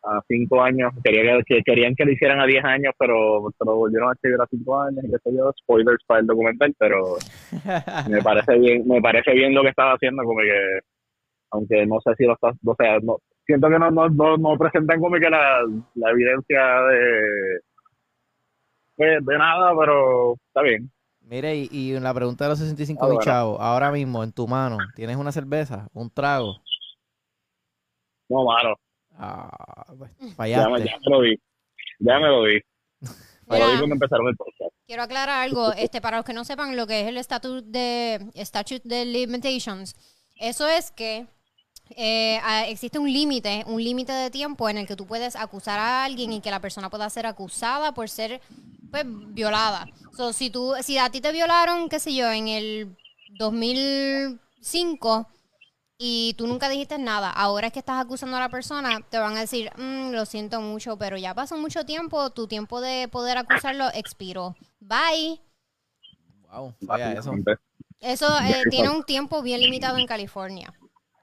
[0.04, 0.92] a cinco años.
[1.04, 4.14] Quería que, que- querían que lo hicieran a diez años, pero se lo volvieron a
[4.14, 7.16] escribir a cinco años, y qué sé yo, spoilers para el documental, pero
[8.10, 10.80] me parece bien, me parece bien lo que estaba haciendo, como que,
[11.52, 14.58] aunque no sé si lo está, o sea, no, siento que no, no, no, no
[14.58, 15.62] presentan como que la,
[15.96, 17.60] la evidencia de,
[18.98, 20.92] de, de nada, pero está bien.
[21.22, 23.26] Mire, y, y la pregunta de los 65 Ah, mil bueno.
[23.26, 25.88] chavos, ahora mismo en tu mano, ¿tienes una cerveza?
[25.94, 26.58] ¿Un trago?
[28.30, 28.76] No, mano,
[29.18, 30.86] Ah, pues, ya me, fallaste.
[30.86, 31.36] ya me lo vi,
[32.00, 32.62] ya me lo vi.
[33.48, 34.74] Me lo vi Mira, cuando empezaron el podcast.
[34.88, 38.32] quiero aclarar algo, este, para los que no sepan lo que es el statute de
[38.44, 39.96] statute de limitations.
[40.40, 41.28] Eso es que
[41.90, 45.80] eh, ah, existe un límite, un límite de tiempo en el que tú puedes acusar
[45.80, 48.42] a alguien y que la persona pueda ser acusada por ser
[48.92, 49.88] pues, violada.
[50.16, 52.96] So, si tú, si a ti te violaron, qué sé yo, en el
[53.38, 55.28] 2005
[55.98, 59.38] y tú nunca dijiste nada, ahora es que estás acusando a la persona, te van
[59.38, 63.38] a decir, "Mm, lo siento mucho, pero ya pasó mucho tiempo, tu tiempo de poder
[63.38, 64.56] acusarlo expiró.
[64.80, 65.40] Bye.
[66.52, 67.34] Wow, falla eso.
[68.00, 70.74] Eso eh, tiene un tiempo bien limitado en California.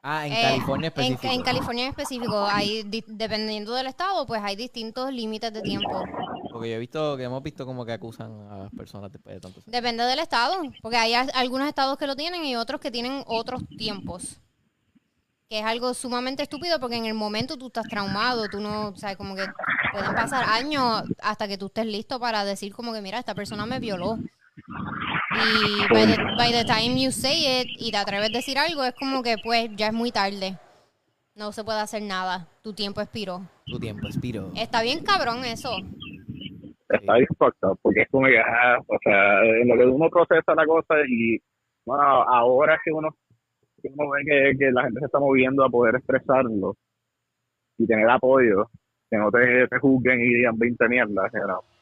[0.03, 1.33] Ah, en Eh, California en- específico.
[1.35, 6.03] En, California en específico, hay, di- dependiendo del estado, pues hay distintos límites de tiempo.
[6.53, 9.41] Porque yo he visto, que hemos visto como que acusan a las personas después de
[9.41, 9.71] tanto tiempo.
[9.71, 13.23] Depende del estado, porque hay al- algunos estados que lo tienen y otros que tienen
[13.27, 14.41] otros tiempos.
[15.51, 19.17] Que es algo sumamente estúpido porque en el momento tú estás traumado, tú no, sea,
[19.17, 19.45] como que
[19.93, 23.67] pueden pasar años hasta que tú estés listo para decir como que, mira, esta persona
[23.67, 24.17] me violó.
[25.31, 28.85] Y by the, by the time you say it y te atreves a decir algo,
[28.85, 30.59] es como que pues ya es muy tarde.
[31.37, 32.49] No se puede hacer nada.
[32.63, 33.43] Tu tiempo expiró.
[33.67, 34.51] Tu tiempo, expiro.
[34.57, 35.71] Está bien cabrón eso.
[36.89, 40.11] Está bien fucked up, porque es como que, ah, o sea, en lo que uno
[40.11, 41.39] procesa la cosa y,
[41.87, 43.15] bueno, ahora que uno,
[43.81, 46.77] que uno ve que, que la gente se está moviendo a poder expresarlo
[47.79, 48.69] y tener apoyo,
[49.09, 51.61] que no te, te juzguen y digan 20 mierdas, you know.
[51.61, 51.80] Eh,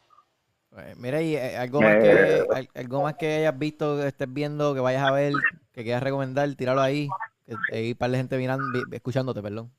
[0.96, 4.74] Mira, y eh, algo más que al- algo más que hayas visto, que estés viendo,
[4.74, 5.32] que vayas a ver,
[5.72, 7.08] que quieras recomendar, tíralo ahí.
[7.72, 9.70] Hay un par de gente mirando, escuchándote, perdón.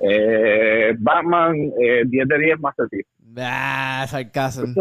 [0.00, 3.08] Eh, Batman, eh, 10 de 10 Masterpiece.
[3.38, 4.74] Ah, sarcasm.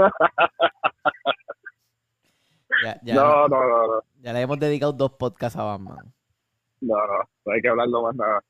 [2.81, 5.97] Ya, ya, No, no, no, no, ya le hemos dedicado dos podcasts a Batman.
[6.81, 8.43] no, no, no hay que hablarlo más nada.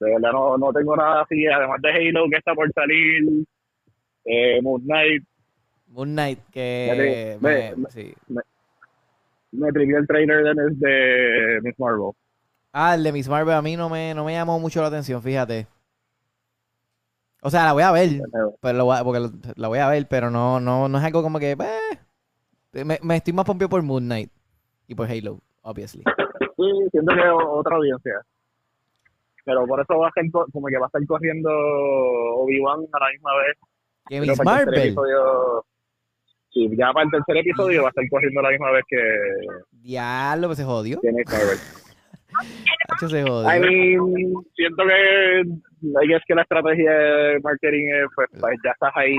[0.00, 3.44] De verdad no, no tengo nada así, además de Halo que está por salir,
[4.24, 5.24] eh, Moon Knight,
[5.94, 7.38] Moon Knight, que...
[7.38, 8.14] Ve, me- ve, sí.
[9.52, 12.10] me trivió el trailer de, de Miss Marvel.
[12.72, 15.22] Ah, el de Miss Marvel a mí no me, no me llamó mucho la atención,
[15.22, 15.68] fíjate.
[17.42, 18.08] O sea, la voy a ver,
[18.60, 21.04] pero lo voy a- porque lo- la voy a ver, pero no, no, no es
[21.04, 21.52] algo como que...
[21.52, 24.30] eh, me, me estoy más pompio por Moon Knight
[24.88, 26.02] y por Halo, obviously.
[26.56, 28.14] Sí, siento que otra audiencia.
[29.44, 32.98] Pero por eso va a estar, co- como que va a estar corriendo Obi-Wan a
[33.00, 33.58] la misma vez.
[34.06, 35.64] Que Miss Marvel, episodio-
[36.54, 38.98] sí, ya para el tercer episodio va a estar corriendo la misma vez que,
[39.82, 41.00] diablo, pues se jodió.
[41.02, 41.58] Marvel.
[42.88, 43.60] Hacho, se I jodió.
[43.60, 48.92] mean, siento que, I guess que la estrategia de marketing es, pues, pues, ya estás
[48.96, 49.16] ahí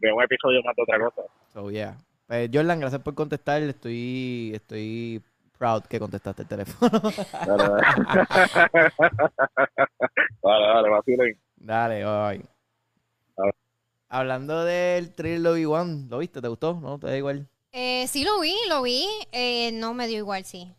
[0.00, 1.22] de un episodio más de otra cosa.
[1.52, 1.96] So, yeah.
[2.26, 3.62] Pues, Jordan, gracias por contestar.
[3.62, 5.22] Estoy, estoy
[5.58, 6.90] proud que contestaste el teléfono.
[7.46, 7.82] Dale,
[10.42, 11.38] dale, dale, vacilen.
[11.56, 13.56] Dale, bye.
[14.08, 16.40] Hablando del trailer de Obi-Wan, ¿lo viste?
[16.40, 16.74] ¿Te gustó?
[16.80, 16.98] ¿No?
[16.98, 17.48] ¿Te da igual?
[17.72, 19.06] Eh, sí lo vi, lo vi.
[19.32, 20.72] Eh, no me dio igual, sí.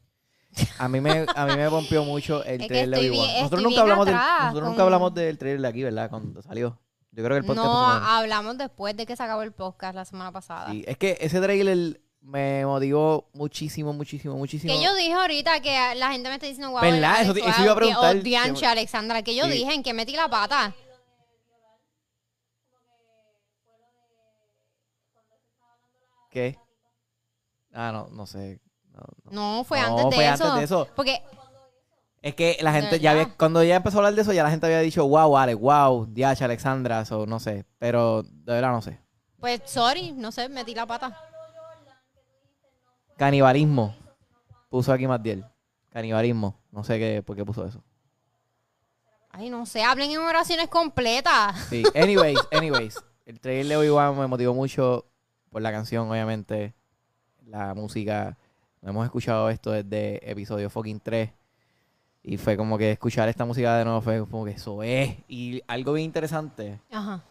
[0.79, 3.61] A mí me, a mí me pompió mucho el Es que trailer de bien- Nosotros,
[3.61, 6.09] nunca hablamos, del, nosotros nunca hablamos del trailer de aquí, ¿verdad?
[6.09, 6.79] Cuando salió.
[7.11, 7.65] Yo creo que el podcast...
[7.65, 10.71] No, hablamos después de que se acabó el podcast la semana pasada.
[10.71, 14.73] Sí, es que ese trailer me motivó muchísimo, muchísimo, muchísimo.
[14.73, 17.21] Que yo dije ahorita que la gente me está diciendo, wow, ¿Verdad?
[17.21, 18.21] Eso- eso iba a preguntar.
[18.21, 19.51] Dianche, Alexandra, que yo Sí.
[19.51, 20.73] dije en que metí la pata.
[26.29, 26.57] ¿Qué?
[27.73, 28.59] Ah, no, no sé.
[28.91, 29.31] No, no.
[29.57, 30.43] No, fue antes de fue eso.
[30.45, 30.87] antes de eso.
[30.95, 31.21] Porque,
[32.21, 34.43] Es que la ¿De gente ya había, cuando ya empezó a hablar de eso, ya
[34.43, 37.65] la gente había dicho, wow, Alex, wow, Diacha, Alexandra, o no sé.
[37.77, 38.99] Pero de verdad no sé.
[39.39, 41.17] pues, sorry, no sé, metí la pata.
[43.17, 43.95] Canibalismo.
[44.69, 45.45] Puso aquí Matiel.
[45.89, 46.59] Canibalismo.
[46.71, 47.83] No sé qué, por qué puso eso.
[49.29, 51.55] Ay, no sé, hablen en oraciones completas.
[51.69, 52.97] Sí, anyways, anyways.
[53.25, 55.05] El trailer de Obi-Wan me motivó mucho
[55.51, 56.73] por la canción, obviamente.
[57.45, 58.37] La música.
[58.81, 61.31] No hemos escuchado esto desde episodio fucking 3.
[62.23, 65.15] Y fue como que escuchar esta música de nuevo fue como que eso es.
[65.27, 67.23] Y algo bien interesante Ajá.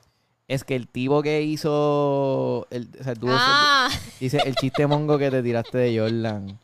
[0.48, 2.66] es que el tipo que hizo.
[2.70, 6.58] El, o sea, Ah, dice el chiste mongo que te tiraste de Jordan.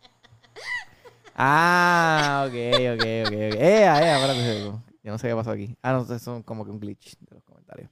[1.34, 3.26] Ah, ok, ok, ok.
[3.26, 3.32] ok.
[3.32, 4.64] Eh, eh, espérate,
[5.02, 5.76] yo no sé qué pasó aquí.
[5.82, 7.90] Ah, no, eso es como que un glitch de los comentarios.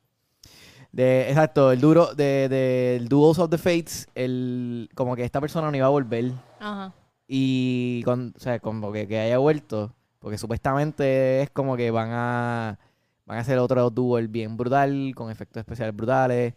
[0.92, 5.40] De, exacto, el duro, de, de, el Duels of the Fates, el, como que esta
[5.40, 6.32] persona no iba a volver.
[6.58, 6.92] ajá.
[7.32, 12.10] Y, con, o sea, como que, que haya vuelto, porque supuestamente es como que van
[12.12, 12.78] a,
[13.24, 16.54] van a hacer otro duel bien brutal, con efectos especiales brutales.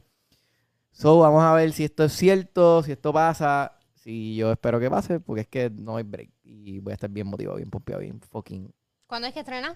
[0.92, 3.78] So, vamos a ver si esto es cierto, si esto pasa.
[3.96, 6.32] Si yo espero que pase, porque es que no hay break.
[6.44, 8.74] Y voy a estar bien motivado, bien pompeado, bien fucking
[9.08, 9.76] ¿Cuándo es que estrena?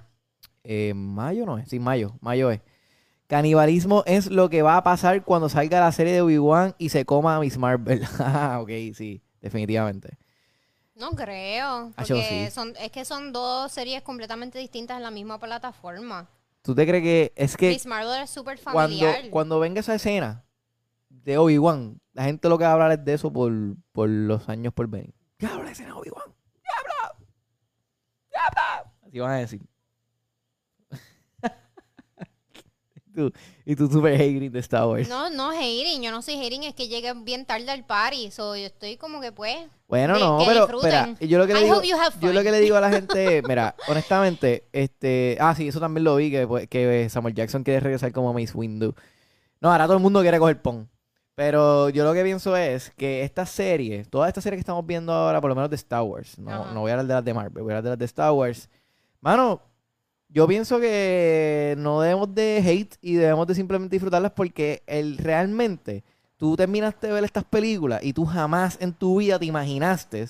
[0.64, 2.60] eh, mayo no es, sí, mayo, mayo es.
[3.28, 7.06] Canibalismo es lo que va a pasar cuando salga la serie de Obi-Wan y se
[7.06, 8.06] coma a Miss Marvel.
[8.20, 10.18] Ah, ok, sí, definitivamente.
[10.96, 11.92] No creo.
[11.96, 12.52] Porque sí.
[12.52, 16.30] son, es que son dos series completamente distintas en la misma plataforma.
[16.64, 19.30] ¿Tú te crees que es que Miss Marvel es súper cuando, familiar.
[19.30, 20.44] cuando venga esa escena
[21.10, 23.52] de Obi-Wan, la gente lo que va a hablar es de eso por,
[23.92, 25.14] por los años por venir.
[25.38, 26.34] ¡Diablo, la escena de Obi-Wan!
[26.64, 27.28] ¡Diablo!
[28.32, 28.92] ¡Diablo!
[29.06, 29.62] Así van a decir.
[33.06, 33.32] y tú,
[33.66, 35.10] y tú super hating de Star Wars.
[35.10, 36.02] No, no hating.
[36.02, 38.32] Yo no soy hating, es que llegué bien tarde al party.
[38.32, 39.58] So, yo estoy como que pues.
[39.88, 41.82] Bueno, de- no, que pero espera, yo lo que le I digo,
[42.22, 46.04] yo lo que le digo a la gente, mira, honestamente, este, ah, sí, eso también
[46.04, 48.94] lo vi que, pues, que Samuel Jackson quiere regresar como Mace Windu.
[49.62, 50.90] No, ahora todo el mundo quiere coger pon.
[51.36, 55.14] Pero yo lo que pienso es que esta serie, toda esta serie que estamos viendo
[55.14, 57.34] ahora, por lo menos de Star Wars, no, no voy a hablar de las de
[57.36, 58.68] Marvel, voy a hablar de las de Star Wars.
[59.22, 59.62] Mano,
[60.38, 66.04] yo pienso que no debemos de hate y debemos de simplemente disfrutarlas porque el, realmente
[66.36, 70.28] tú terminaste de ver estas películas y tú jamás en tu vida te imaginaste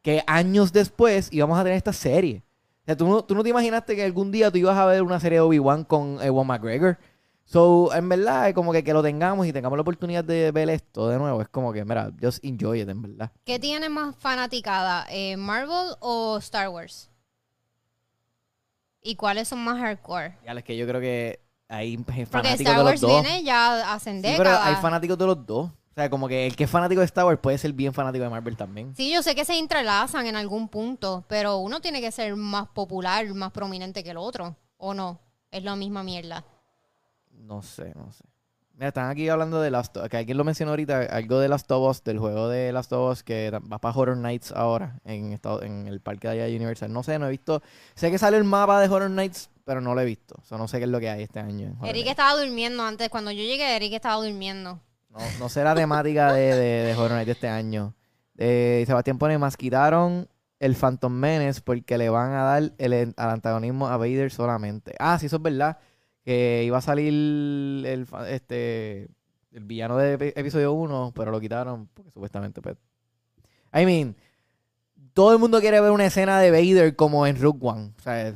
[0.00, 2.42] que años después íbamos a tener esta serie.
[2.80, 5.02] O sea, tú no, tú no te imaginaste que algún día tú ibas a ver
[5.02, 6.96] una serie de Obi-Wan con Ewan McGregor.
[7.44, 10.70] So, en verdad, es como que, que lo tengamos y tengamos la oportunidad de ver
[10.70, 11.42] esto de nuevo.
[11.42, 13.30] Es como que, mira, just enjoy it, en verdad.
[13.44, 15.06] ¿Qué tiene más fanaticada?
[15.10, 17.10] eh, ¿Marvel o Star Wars?
[19.02, 20.36] ¿Y cuáles son más hardcore?
[20.44, 23.22] Ya es que yo creo que hay Porque fanáticos Star de Wars los dos.
[23.22, 25.70] viene ya hace Sí, pero hay fanáticos de los dos.
[25.70, 28.22] O sea, como que el que es fanático de Star Wars puede ser bien fanático
[28.24, 28.94] de Marvel también.
[28.94, 32.68] Sí, yo sé que se entrelazan en algún punto, pero uno tiene que ser más
[32.68, 35.18] popular, más prominente que el otro, ¿o no?
[35.50, 36.44] Es la misma mierda.
[37.32, 38.24] No sé, no sé.
[38.80, 41.70] Mira, están aquí hablando de Last of que alguien lo mencionó ahorita, algo de Last
[41.70, 45.34] of Us, del juego de Last of Us que va para Horror Nights ahora en,
[45.34, 46.90] estado, en el parque de allá de Universal.
[46.90, 47.62] No sé, no he visto.
[47.94, 50.36] Sé que sale el mapa de Horror Nights, pero no lo he visto.
[50.40, 51.76] O sea, no sé qué es lo que hay este año.
[51.82, 53.10] en Eric estaba durmiendo antes.
[53.10, 54.80] Cuando yo llegué, Eric estaba durmiendo.
[55.10, 57.94] No, no sé la temática de, de, de Horror Nights de este año.
[58.38, 60.26] Eh, Sebastián pone más quitaron
[60.58, 64.94] el Phantom Menace porque le van a dar el, al antagonismo a Vader solamente.
[64.98, 65.76] Ah, sí, eso es verdad.
[66.24, 69.08] Que iba a salir el, este,
[69.52, 72.60] el villano de epi- episodio 1, pero lo quitaron porque supuestamente...
[72.60, 72.76] Pues,
[73.72, 74.16] I mean,
[75.14, 77.92] todo el mundo quiere ver una escena de Vader como en Rogue One.
[77.98, 78.34] O sea, eh,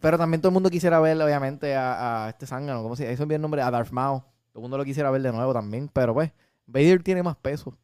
[0.00, 2.82] pero también todo el mundo quisiera ver, obviamente, a, este zángano.
[2.82, 4.20] ¿Cómo se bien nombre, a Darth Maul.
[4.52, 5.88] Todo el mundo lo quisiera ver de nuevo también.
[5.92, 6.32] Pero pues,
[6.66, 7.76] Vader tiene más peso.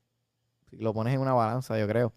[0.70, 2.12] Si lo pones en una balanza, yo creo.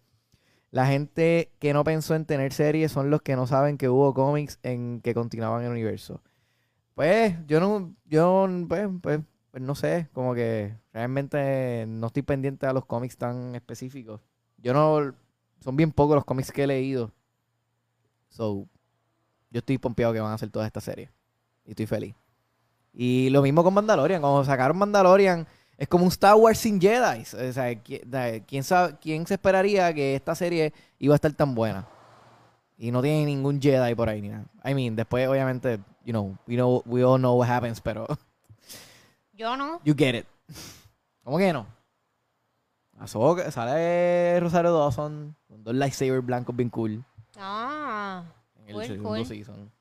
[0.72, 4.14] La gente que no pensó en tener series son los que no saben que hubo
[4.14, 6.22] cómics en que continuaban el universo.
[7.00, 9.22] Pues, yo no, yo, pues, pues,
[9.52, 14.20] pues no sé, como que realmente no estoy pendiente a los cómics tan específicos.
[14.58, 15.16] Yo no,
[15.62, 17.14] son bien pocos los cómics que he leído.
[18.28, 18.68] So,
[19.50, 21.10] yo estoy pompeado que van a hacer toda esta serie.
[21.64, 22.16] Y estoy feliz.
[22.92, 24.20] Y lo mismo con Mandalorian.
[24.20, 25.48] Cuando sacaron Mandalorian,
[25.78, 27.22] es como un Star Wars sin Jedi.
[27.22, 31.32] O sea, ¿qui- da- ¿quién, sabe, ¿quién se esperaría que esta serie iba a estar
[31.32, 31.88] tan buena?
[32.78, 34.44] Y no tiene ningún Jedi por ahí ni nada.
[34.66, 35.80] I mean, después, obviamente,
[36.10, 38.08] you know, we, know, we all know what happens, pero
[39.34, 39.80] Yo no.
[39.86, 40.26] you get it.
[41.24, 41.68] ¿Cómo que no?
[43.00, 47.04] Ahsoka- sale Rosario Dawson con dos lightsabers blancos bien cool.
[47.38, 48.24] Ah.
[48.56, 49.26] En el Cool, segundo cool.
[49.26, 49.72] season.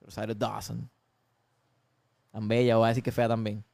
[0.00, 0.88] Rosario Dawson.
[2.30, 3.64] Tan bella, voy a decir que fea también.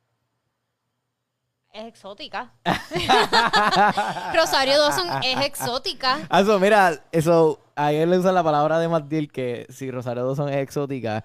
[1.72, 2.50] Es exótica.
[4.34, 6.26] Rosario Dawson es exótica.
[6.28, 10.48] Ah, Eso, mira, eso, ayer le usan la palabra de Matt que si Rosario Dawson
[10.48, 11.22] es exótica,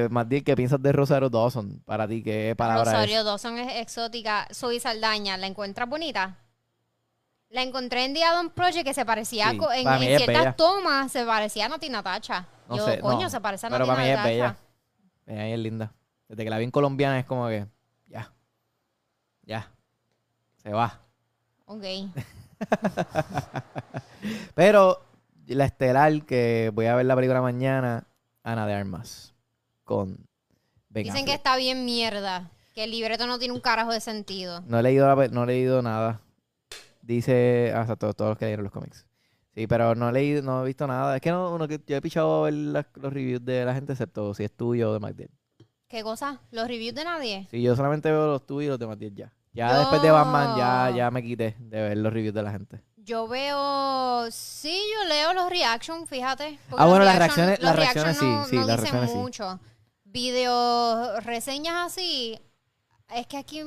[0.00, 1.82] pues Matt ¿qué piensas de Rosario Dawson?
[1.84, 3.24] Para ti, ¿qué palabra Rosario es?
[3.24, 4.48] Dawson es exótica.
[4.50, 6.38] Soy Saldaña, ¿la encuentras bonita?
[7.50, 10.56] La encontré en The Adam Project que se parecía Sí, en, ciertas bella.
[10.56, 12.46] tomas, se parecía a Nati Natacha.
[12.68, 14.56] No Yo, sé, coño, no, se parece a pero Nati para mí es bella.
[15.26, 15.92] Ella es linda.
[16.28, 17.66] Desde que la vi en colombiana es como que,
[18.08, 18.32] ya,
[19.42, 19.70] ya,
[20.62, 21.00] se va.
[21.66, 21.84] Ok.
[24.54, 25.04] Pero
[25.46, 28.06] la estelar, que voy a ver la película mañana,
[28.42, 29.33] Ana de Armas,
[29.84, 30.26] con
[30.88, 32.50] Ben Dicen que está bien mierda.
[32.74, 34.62] Que el libreto no tiene un carajo de sentido.
[34.66, 36.20] No he leído, la pe- no he leído nada.
[37.02, 39.06] Dice, ah, o sea, todos, todos los que leyeron los cómics.
[39.54, 41.14] Sí, pero no he leído, no he visto nada.
[41.14, 43.74] Es que no, no que yo he pichado a ver las- los reviews de la
[43.74, 45.30] gente, excepto si es tuyo o de MacDill.
[45.86, 46.40] ¿Qué cosa?
[46.50, 47.46] ¿Los reviews de nadie?
[47.50, 49.32] Sí, yo solamente veo los tuyos y los de MacDill ya.
[49.52, 52.80] Ya después de Batman, ya, ya me quité de ver los reviews de la gente.
[52.96, 54.28] Yo veo.
[54.32, 56.58] Sí, yo leo los reactions, fíjate.
[56.68, 58.80] porque Ah, los bueno, las reaction- reacciones- los las reacciones sí, no- sí, no las
[58.80, 59.16] dicen reacciones sí.
[59.18, 59.60] mucho.
[60.14, 62.38] Video reseñas así.
[63.12, 63.62] Es que aquí.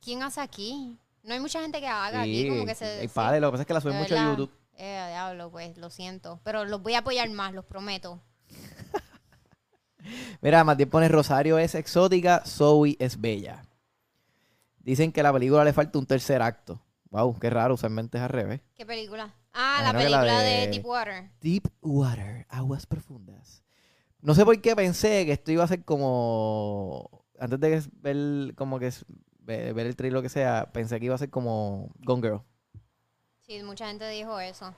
[0.00, 0.96] ¿Quién hace aquí?
[1.24, 2.48] No hay mucha gente que haga aquí.
[2.48, 3.00] Como que se.
[3.00, 3.08] sí.
[3.08, 4.24] padre, lo que pasa es que la suben mucho a.
[4.24, 4.52] YouTube.
[4.76, 6.40] Eh, diablo, pues, lo siento.
[6.44, 8.22] Pero los voy a apoyar más, los prometo.
[10.42, 13.64] Mira, Matías pone Rosario es exótica, Zoe es bella.
[14.78, 16.80] Dicen que a la película le falta un tercer acto.
[17.10, 18.60] Wow, qué raro, usualmente es al revés.
[18.76, 19.34] ¿Qué película?
[19.52, 20.50] Ah, la película de...
[20.50, 21.30] de- Deepwater.
[21.40, 23.63] Deep Water, aguas profundas.
[24.24, 27.24] No sé por qué pensé que esto iba a ser como.
[27.38, 29.04] Antes de ver, como que es-
[29.40, 32.40] ver, ver el trailer lo que sea, pensé que iba a ser como Gone Girl.
[33.46, 34.74] Sí, mucha gente dijo eso.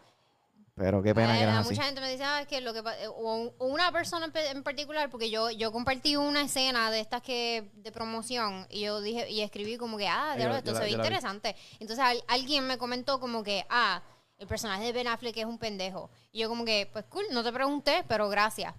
[0.74, 1.70] Pero qué pena Eh, que así.
[1.70, 4.30] mucha gente me dice, ah, es que lo que eh, o, un- o una persona
[4.34, 9.00] en, particular, porque yo, yo compartí una escena de estas que de promoción y yo
[9.00, 11.54] dije y escribí como que, ah, diablo, esto yo se ve interesante.
[11.78, 14.02] Entonces al- alguien me comentó como que, ah,
[14.38, 16.10] el personaje de Ben Affleck es un pendejo.
[16.32, 18.74] Y yo como que, pues cool, no te pregunté, pero gracias.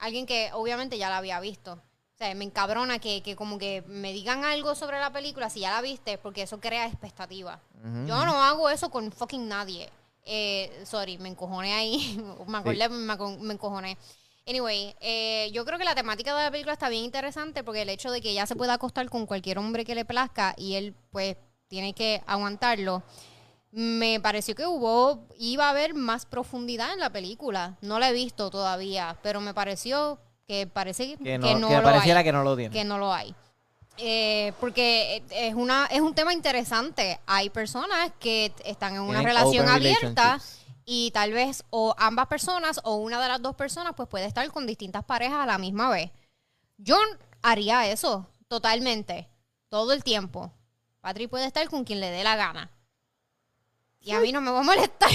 [0.00, 1.74] Alguien que obviamente ya la había visto.
[1.74, 5.60] O sea, me encabrona que, que como que me digan algo sobre la película si
[5.60, 7.60] ya la viste, porque eso crea expectativa.
[8.06, 9.88] Yo no hago eso con fucking nadie.
[10.26, 12.18] Eh, sorry, me encojoné ahí.
[12.46, 13.96] me acordé, me, aco- me encojoné.
[14.46, 17.88] Anyway, eh, yo creo que la temática de la película está bien interesante porque el
[17.88, 20.94] hecho de que ella se pueda acostar con cualquier hombre que le plazca y él,
[21.12, 21.36] pues,
[21.68, 23.02] tiene que aguantarlo.
[23.72, 27.76] Me pareció que hubo, iba a haber más profundidad en la película.
[27.82, 31.82] No la he visto todavía, pero me pareció que parece que, Que no, que lo
[31.82, 32.72] pareciera hay que no lo tiene.
[32.72, 33.34] que no lo hay.
[33.98, 37.20] Eh, porque es una es un tema interesante.
[37.26, 40.40] Hay personas que están en una Tienen relación abierta
[40.84, 44.50] y tal vez o ambas personas o una de las dos personas pues puede estar
[44.50, 46.10] con distintas parejas a la misma vez.
[46.78, 46.96] Yo
[47.42, 49.28] haría eso totalmente,
[49.68, 50.50] todo el tiempo.
[51.00, 52.70] Patri puede estar con quien le dé la gana.
[54.02, 55.10] Y a mí no me va a molestar.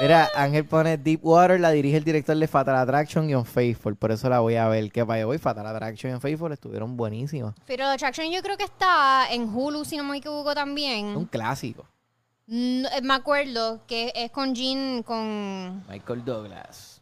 [0.00, 3.94] Mira, Ángel pone Deep Water, la dirige el director de Fatal Attraction y Unfaithful.
[3.96, 4.90] Por eso la voy a ver.
[4.90, 7.54] Que vaya hoy, Fatal Attraction y Unfaithful estuvieron buenísimas.
[7.66, 11.16] Pero Attraction yo creo que está en Hulu, si no me equivoco también.
[11.16, 11.86] Un clásico.
[12.46, 15.84] No, eh, me acuerdo que es con Jean, con...
[15.88, 17.00] Michael Douglas.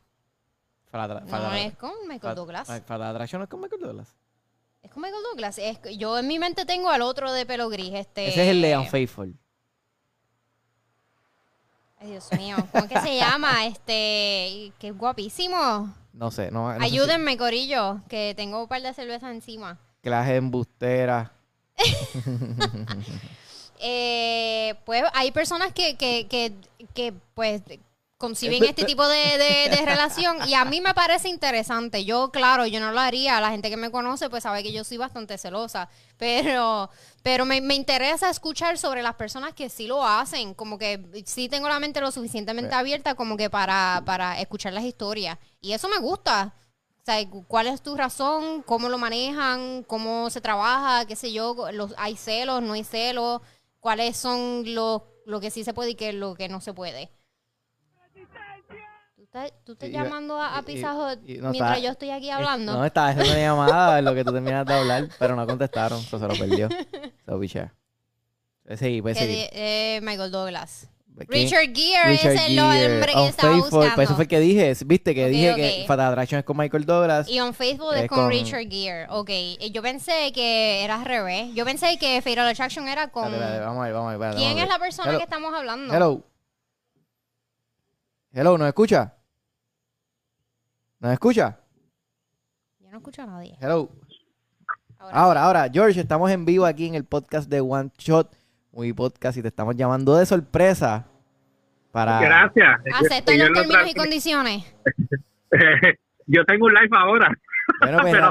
[0.91, 2.66] Fatal, No es con Michael Douglas.
[2.66, 4.14] Fatal Attraction no es con Michael Douglas.
[4.83, 5.59] Es con Michael Douglas.
[5.59, 7.93] Es, yo en mi mente tengo al otro de pelo gris.
[7.95, 8.28] Este...
[8.28, 9.35] Ese es el de Unfaithful.
[11.99, 12.57] Ay, Dios mío.
[12.72, 13.66] ¿Cómo es que se llama?
[13.66, 14.72] Este...
[14.78, 15.95] Que es guapísimo.
[16.12, 19.78] No sé, no, no sé si- Ayúdenme, Corillo, que tengo un par de cervezas encima.
[20.03, 21.33] Clase embustera.
[23.83, 26.53] Eh, pues hay personas que, que, que,
[26.93, 27.62] que, pues
[28.21, 32.05] conciben este tipo de, de- de relación y a mí me parece interesante.
[32.05, 33.41] Yo, claro, yo no lo haría.
[33.41, 36.91] La gente que me conoce pues sabe que yo soy bastante celosa, pero,
[37.23, 40.53] pero me, me interesa escuchar sobre las personas que sí lo hacen.
[40.55, 44.85] Como que sí tengo la mente lo suficientemente abierta como que para, para escuchar las
[44.85, 45.39] historias.
[45.62, 46.55] Y eso me gusta.
[47.01, 48.62] O sea, ¿cuál es tu razón?
[48.62, 49.83] ¿Cómo lo manejan?
[49.85, 51.07] ¿Cómo se trabaja?
[51.07, 51.57] ¿Qué sé yo?
[51.73, 52.61] Los, ¿Hay celos?
[52.62, 53.41] ¿No hay celos?
[53.81, 56.75] ¿Cuáles son los, lo que sí se puede y qué es lo que no se
[56.75, 57.11] puede?
[59.33, 62.72] ¿Tú estás, tú estás Sí, llamando a, a no, mientras está- yo estoy aquí hablando?
[62.72, 66.01] No, estaba haciendo una llamada en lo que tú terminas de hablar, pero no contestaron,
[66.01, 66.68] eso se lo perdió.
[67.26, 67.72] So, bicha.
[68.64, 69.47] Puedes seguir, puedes seguir.
[69.53, 70.89] eh, Michael Douglas.
[71.28, 73.95] Richard Gere Richard es el hombre que estaba buscando.
[73.95, 76.85] pues eso fue el que dije, viste que dije que Fatal Attraction es con Michael
[76.87, 77.28] Douglas.
[77.28, 79.07] Y Unfaithful es Es con, con- Richard Gere.
[79.11, 79.31] Ok.
[79.70, 81.55] Yo pensé que era al revés.
[81.55, 83.24] Yo pensé que Fatal Attraction era con...
[83.31, 83.51] Vamos a
[83.85, 84.35] ver, vamos a ver.
[84.35, 85.18] ¿Quién es la persona Hello.
[85.18, 85.95] que estamos hablando?
[85.95, 86.24] Hello.
[88.33, 89.14] Hello, ¿nos escucha?
[91.01, 91.59] ¿Nos escucha?
[92.78, 93.57] Yo no escucho a nadie.
[93.59, 93.88] Hello.
[94.98, 95.18] Ahora.
[95.18, 98.36] Ahora, ahora, George, estamos en vivo aquí en el podcast de One Shot,
[98.70, 101.07] muy podcast, y te estamos llamando de sorpresa
[101.90, 102.20] para...
[102.20, 102.80] Gracias.
[102.92, 104.74] Acepto los lo términos y condiciones.
[106.26, 107.32] Yo tengo un live ahora,
[107.79, 108.31] Bueno, pues, pero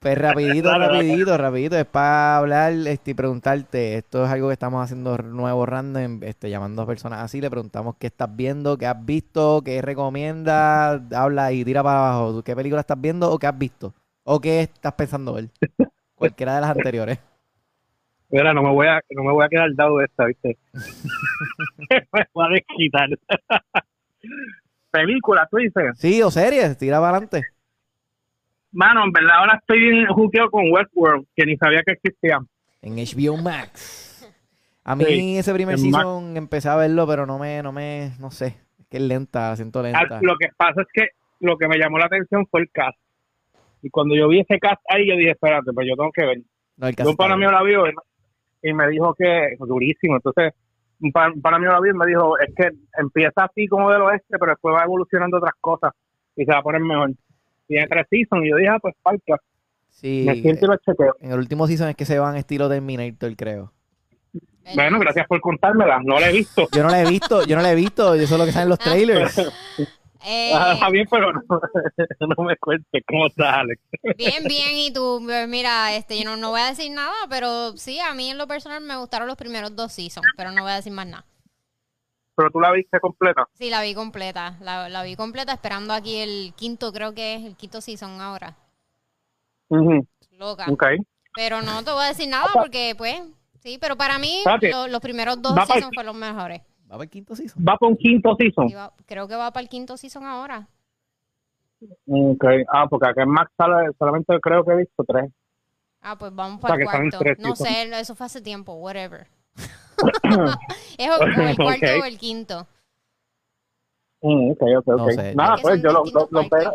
[0.00, 0.98] pues rapidito, Dale, dale.
[0.98, 5.66] rapidito, rapidito, es para hablar este, y preguntarte, esto es algo que estamos haciendo nuevo
[5.66, 9.82] random, este, llamando a personas así, le preguntamos qué estás viendo, qué has visto, qué
[9.82, 13.92] recomiendas, habla y tira para abajo, ¿tú ¿qué película estás viendo o qué has visto?
[14.22, 15.48] ¿O qué estás pensando ver?
[16.14, 17.18] Cualquiera de las anteriores.
[18.30, 20.58] Mira, no me voy a, no me voy a quedar dado de esta, ¿viste?
[22.12, 23.08] me voy a desquitar.
[24.90, 25.98] Película, tú dices.
[25.98, 27.57] Sí, o series, tira para adelante.
[28.72, 32.38] Mano, en verdad ahora estoy bien juqueo con Westworld, que ni sabía que existía.
[32.82, 34.06] En HBO Max.
[34.84, 36.04] A mí Sí, ese primer en Max.
[36.04, 38.56] season empecé a verlo, pero no me, no me, no sé.
[38.78, 40.00] Es que es lenta, siento lenta.
[40.10, 41.08] Ah, Lo que pasa es que
[41.40, 42.98] lo que me llamó la atención fue el cast.
[43.82, 46.38] Y cuando yo vi ese cast ahí, yo dije, espérate, pues yo tengo que ver.
[46.76, 47.84] No, Yo un pana mío la vio
[48.62, 50.16] y, me dijo que durísimo.
[50.16, 50.52] Entonces,
[51.00, 54.36] un pana mío la vio y me dijo, es que empieza así como del oeste,
[54.38, 55.92] pero después va evolucionando otras cosas
[56.36, 57.10] y se va a poner mejor.
[57.68, 59.36] Tiene tres seasons y yo dije, ah, pues falta.
[59.90, 61.16] Sí, Me siento y lo chequeo.
[61.20, 63.72] en el último season es que se van estilo Terminator, creo.
[64.74, 66.00] Bueno, gracias por contármela.
[66.04, 66.68] No la he visto.
[66.72, 68.64] Yo no la he visto, yo no la he visto, eso es lo que sale
[68.64, 69.36] en los trailers.
[70.26, 71.40] Eh, Ah, Está bien, pero no,
[72.36, 73.80] no me cuentes cómo está Alex.
[74.16, 77.76] bien, bien, y tú, eh, mira, este, yo no, no voy a decir nada, pero
[77.76, 80.72] sí, a mí en lo personal me gustaron los primeros dos seasons, pero no voy
[80.72, 81.24] a decir más nada.
[82.38, 83.48] Pero tú la viste completa.
[83.54, 87.44] Sí, la vi completa, la, la vi completa esperando aquí el quinto, creo que es
[87.44, 88.54] el quinto season ahora.
[90.38, 90.66] Loca.
[90.70, 90.84] Ok.
[91.34, 93.20] Pero no te voy a decir nada porque, pues,
[93.60, 96.60] sí, pero para mí lo- los primeros dos seasons fueron los mejores.
[96.84, 97.64] Va para el quinto season.
[97.68, 98.68] Va por un quinto season.
[98.68, 100.68] Va- creo que va para el quinto season ahora.
[102.06, 102.44] Ok.
[102.72, 105.28] Ah, porque acá en Max sale, solamente creo que he visto tres.
[106.00, 107.42] Ah, pues vamos sea, para que el están en cuarto.
[107.42, 109.26] No sé, eso fue hace tiempo, whatever.
[110.98, 111.08] Es
[111.50, 112.66] el cuarto o el quinto.
[114.22, 115.10] Mm, ok, ok, No ok.
[115.12, 115.34] sé.
[115.34, 116.72] Nada, pues yo lo, lo, lo pero-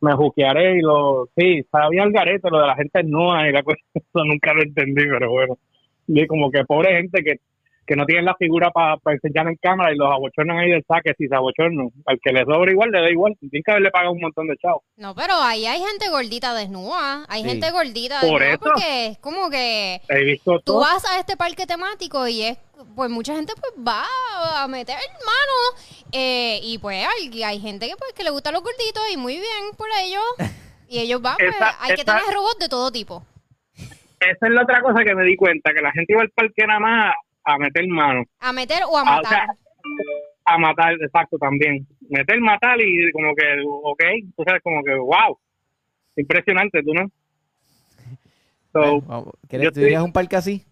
[0.00, 1.28] me, me juquearé y lo...
[1.36, 4.62] Sí, sabía el garete, lo de la gente nueva y la cosa, eso nunca lo
[4.62, 5.58] entendí, pero bueno.
[6.08, 7.40] Y como que pobre gente que,
[7.86, 11.14] que no tienen la figura para enseñar en cámara y los abochornan ahí del saque,
[11.18, 11.88] si se abochornan.
[12.06, 13.34] Al que le sobra igual, le da igual.
[13.40, 14.82] Tienen que haberle pagado un montón de chavos.
[14.96, 17.24] No, pero ahí hay gente gordita desnuda.
[17.28, 17.48] Hay Sí.
[17.48, 18.58] gente gordita Por desnuda eso.
[18.60, 20.80] porque es como que He visto tú todo.
[20.80, 22.58] vas a este parque temático y es,
[22.94, 24.04] pues mucha gente pues va
[24.62, 28.62] a meter mano eh, y pues hay, hay gente que pues que le gustan los
[28.62, 30.22] gorditos y muy bien por ellos
[30.88, 33.24] y ellos van, pues, Esa- hay que tener robots de todo tipo.
[34.20, 36.64] Esa es la otra cosa que me di cuenta, que la gente iba al parque
[36.66, 37.14] nada más
[37.44, 38.24] a meter mano.
[38.40, 39.28] A meter o a Ah, o matar.
[39.30, 39.46] sea,
[40.44, 41.86] a matar, exacto, también.
[42.08, 44.02] Meter, matar y como que, ok,
[44.36, 45.38] tú sabes, como que, wow.
[46.16, 47.10] Impresionante, ¿tú no?
[48.72, 49.34] So, Bueno, vamos.
[49.48, 50.64] ¿Quieres, yo ¿Tú estoy- irías a un parque así?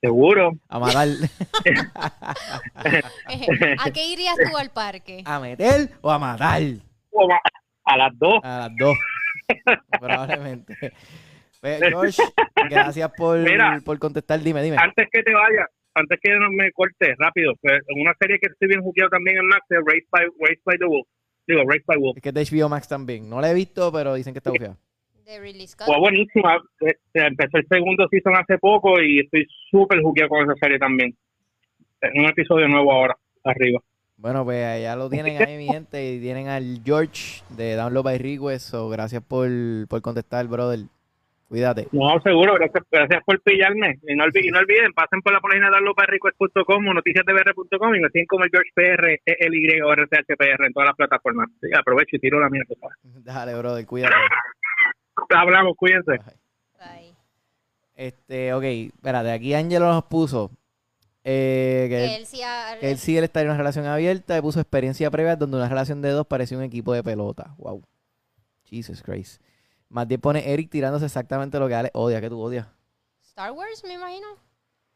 [0.00, 0.52] seguro.
[0.68, 1.08] A matar.
[3.78, 5.22] ¿A qué irías tú al parque?
[5.24, 6.62] ¿A meter o a matar?
[7.10, 7.28] O
[7.84, 8.40] A las dos.
[8.44, 8.96] A las dos.
[9.98, 10.92] Probablemente.
[11.60, 12.22] Pues, George,
[12.70, 13.80] gracias por, Mira.
[13.84, 14.40] por contestar.
[14.40, 14.76] Dime, dime.
[14.78, 18.48] Antes que te vaya, antes que no me corte, rápido, pues, en una serie que
[18.52, 21.06] estoy bien jugueado también en Max, es Race by, Race by the Wolf.
[21.46, 22.16] Digo, Race by Wolf.
[22.16, 23.28] Es que es de HBO Max también.
[23.30, 24.76] No la he visto, pero dicen que está bufiada.
[25.40, 25.86] Ridley Scott.
[25.88, 26.56] Fue buenísima.
[26.80, 31.16] Eh, Empezó el segundo season hace poco y estoy súper jugueado con esa serie también.
[32.00, 33.80] En un episodio nuevo ahora, arriba.
[34.18, 36.12] Bueno, pues ya lo tienen ahí, mi gente.
[36.14, 38.70] Y tienen al George de Download by Request.
[38.70, 39.48] So, gracias por,
[39.88, 40.80] por contestar, brother.
[41.48, 41.86] Cuídate.
[41.92, 44.00] No, seguro, gracias, gracias por pillarme.
[44.08, 48.00] Y no, olviden, y no olviden, pasen por la página de arloparrequest.com o noticiasdbr.com y
[48.00, 51.48] nos siguen como el George PR, ELY o RCHPR en todas las plataformas.
[51.60, 52.74] Sí, aprovecho y tiro la mierda.
[53.02, 54.14] Dale, brother, cuídate.
[55.34, 56.18] Hablamos, cuídense.
[56.80, 57.12] Ay.
[57.94, 60.50] Este, ok, espérate, aquí Angelo nos puso
[61.24, 63.86] eh, que, Que él, él sí ha- que él sí él está en una relación
[63.86, 67.54] abierta y puso experiencia previa donde una relación de dos parecía un equipo de pelota.
[67.58, 67.82] Wow.
[68.64, 69.40] Jesus Christ.
[69.88, 72.66] Más bien pone Eric tirándose exactamente lo que Ale odia, que tú odias.
[73.22, 74.26] Star Wars, me imagino.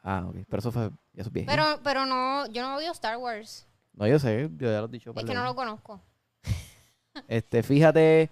[0.03, 1.47] Ah, ok, pero eso fue, ya viejo.
[1.51, 3.67] Pero, pero no, yo no odio Star Wars.
[3.93, 5.13] No, yo sé, yo ya lo he dicho.
[5.15, 6.01] Es que no lo conozco.
[7.27, 8.31] Este, fíjate,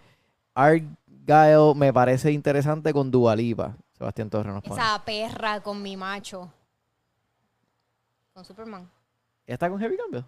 [0.55, 3.77] Argyle me parece interesante con Dualipa.
[3.93, 4.81] Sebastián Torres nos pone.
[4.81, 6.51] Esa perra con mi macho.
[8.33, 8.89] Con Superman.
[9.47, 10.25] ¿Ya está con Heavy Campbell?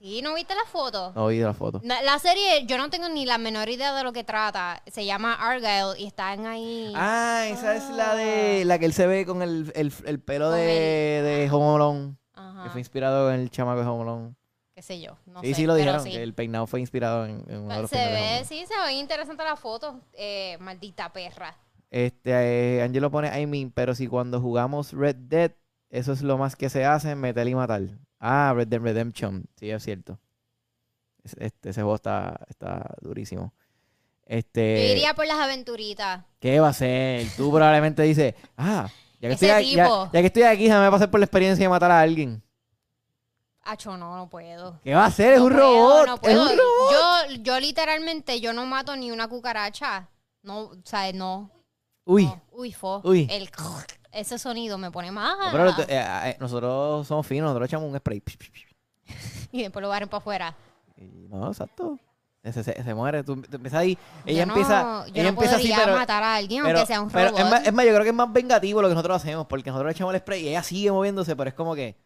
[0.00, 1.12] Sí, ¿no viste la foto?
[1.16, 1.80] No vi la foto.
[1.82, 4.80] La serie, yo no tengo ni la menor idea de lo que trata.
[4.86, 6.92] Se llama Argyle y están ahí.
[6.94, 10.46] Ah, esa es la de la que él se ve con el, el, el pelo
[10.50, 12.70] Con de, de Home Alone, que Ajá.
[12.70, 14.34] fue inspirado en el chamaco de Home Alone.
[14.76, 15.18] Qué sé yo.
[15.26, 16.12] No sí, sé, sí lo dijeron, sí.
[16.12, 18.92] que el peinado fue inspirado en, en uno de los Se ve, sí, se ve
[18.92, 20.00] interesante la foto.
[20.12, 21.56] Eh, maldita perra.
[21.90, 22.30] Este,
[22.76, 25.52] eh, Angelo pone, I mean, pero si cuando jugamos Red Dead,
[25.90, 27.82] eso es lo más que se hace, meter y matar.
[28.20, 30.18] Ah, Red Dead Redemption, sí, es cierto.
[31.22, 33.52] Es- Este, ese juego está, está durísimo.
[33.54, 36.24] Yo Este, iría por las aventuritas.
[36.40, 37.26] ¿qué va a ser?
[37.36, 38.88] Tú probablemente dices, ah,
[39.20, 40.10] ya que, Ese estoy aquí, ya- tipo.
[40.12, 42.42] ya que estoy aquí, déjame pasar por la experiencia de matar a alguien.
[43.62, 44.80] Acho, no, no puedo.
[44.82, 45.34] ¿Qué va a hacer?
[45.34, 45.64] Es No un puedo,
[46.04, 46.06] robot.
[46.06, 46.42] no es puedo.
[46.42, 46.92] un robot.
[47.30, 50.08] Yo, yo literalmente, yo no mato ni una cucaracha.
[50.42, 51.50] No, o sea, no.
[52.04, 52.24] Uy.
[52.24, 52.42] no.
[52.52, 53.02] Uy, fo.
[53.04, 53.26] Uy.
[53.30, 53.50] El,
[54.12, 55.36] ese sonido me pone mal.
[55.38, 58.22] No, pero eh, eh, nosotros somos finos, nosotros echamos un spray.
[59.52, 60.54] Y después lo barren para afuera.
[60.96, 61.98] Y no, exacto.
[62.44, 63.22] Se, se- se muere.
[63.24, 63.98] Tú, tú empiezas ahí.
[64.26, 65.06] Ella yo no- empieza.
[65.06, 65.96] yo ella no empieza así, pero.
[65.96, 67.40] matar a alguien pero- aunque sea un pero robot.
[67.44, 69.70] es, más, es más, yo creo que es más vengativo lo que nosotros hacemos, porque
[69.70, 71.96] nosotros echamos el spray y ella sigue moviéndose, pero es como que.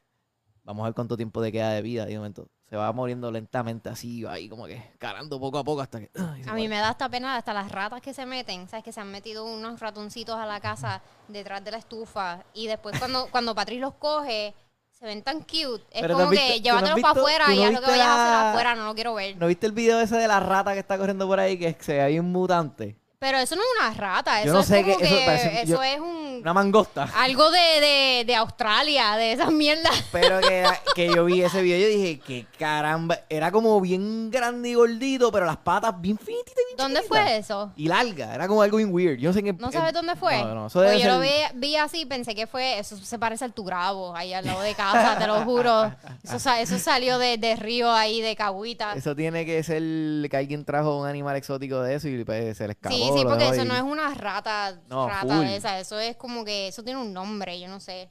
[0.65, 2.05] Vamos a ver cuánto tiempo le queda de vida.
[2.09, 5.81] Y de momento se va muriendo lentamente así, ahí como que calando poco a poco
[5.83, 6.11] hasta que.
[6.43, 8.85] se A mí me da hasta pena hasta las ratas que se meten, ¿sabes?
[8.85, 12.99] Que se han metido unos ratoncitos a la casa detrás de la estufa y después
[12.99, 14.55] cuando, cuando Patrick los coge
[14.91, 15.83] se ven tan cute.
[15.91, 18.15] Es Pero ¿tú como que no llévatelos para afuera y haz lo que vayas a
[18.15, 19.37] hacer la- afuera, no lo quiero ver.
[19.37, 21.95] ¿No viste el video ese de la rata que está corriendo por ahí que se
[21.95, 23.02] ve ahí un mutante?
[23.23, 25.25] Pero eso no es una rata, Yo eso no es sé como qué- eso que
[25.25, 27.09] parece- eso yo- es un Una mangosta.
[27.17, 29.95] algo de, de, de Australia, de esas mierdas.
[30.11, 34.29] Pero que, era- que yo vi ese video y dije, que caramba, era como bien
[34.33, 37.25] grande y gordito, pero las patas bien finitas y bien ¿Dónde chiquititas.
[37.25, 37.73] fue eso?
[37.77, 39.19] Y larga, era como algo bien weird.
[39.21, 39.53] Yo no sé qué.
[39.53, 40.39] ¿No sabes dónde fue?
[40.39, 42.97] No, no, eso debe Pues yo lo ser- vi, vi así, pensé que fue, eso
[42.97, 45.93] se parece al Tugrabo, ahí al lado de casa, te lo juro.
[46.25, 48.95] Eso, sa- eso salió de, de río ahí, de Cagüita.
[48.95, 49.81] Eso tiene que ser
[50.29, 52.95] que alguien trajo un animal exótico de eso y pues, se le escapó.
[52.97, 55.45] Sí, sí, porque eso no es una rata, No, rata full.
[55.47, 58.11] de esa, eso es como que, eso tiene un nombre, yo no sé.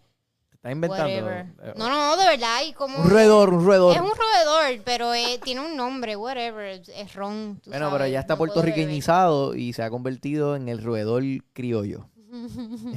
[0.49, 1.03] Te Estás inventando.
[1.03, 1.45] Whatever.
[1.63, 2.99] Eh, No, no, de verdad, y como...
[2.99, 3.95] Un roedor, un roedor.
[3.95, 7.59] Es un roedor, pero eh, tiene un nombre, whatever, es ron.
[7.63, 8.63] tú Bueno, pero sabes, ya está no puedo beber.
[8.63, 11.23] puertorriqueñizado y se ha convertido en el roedor
[11.53, 12.07] criollo.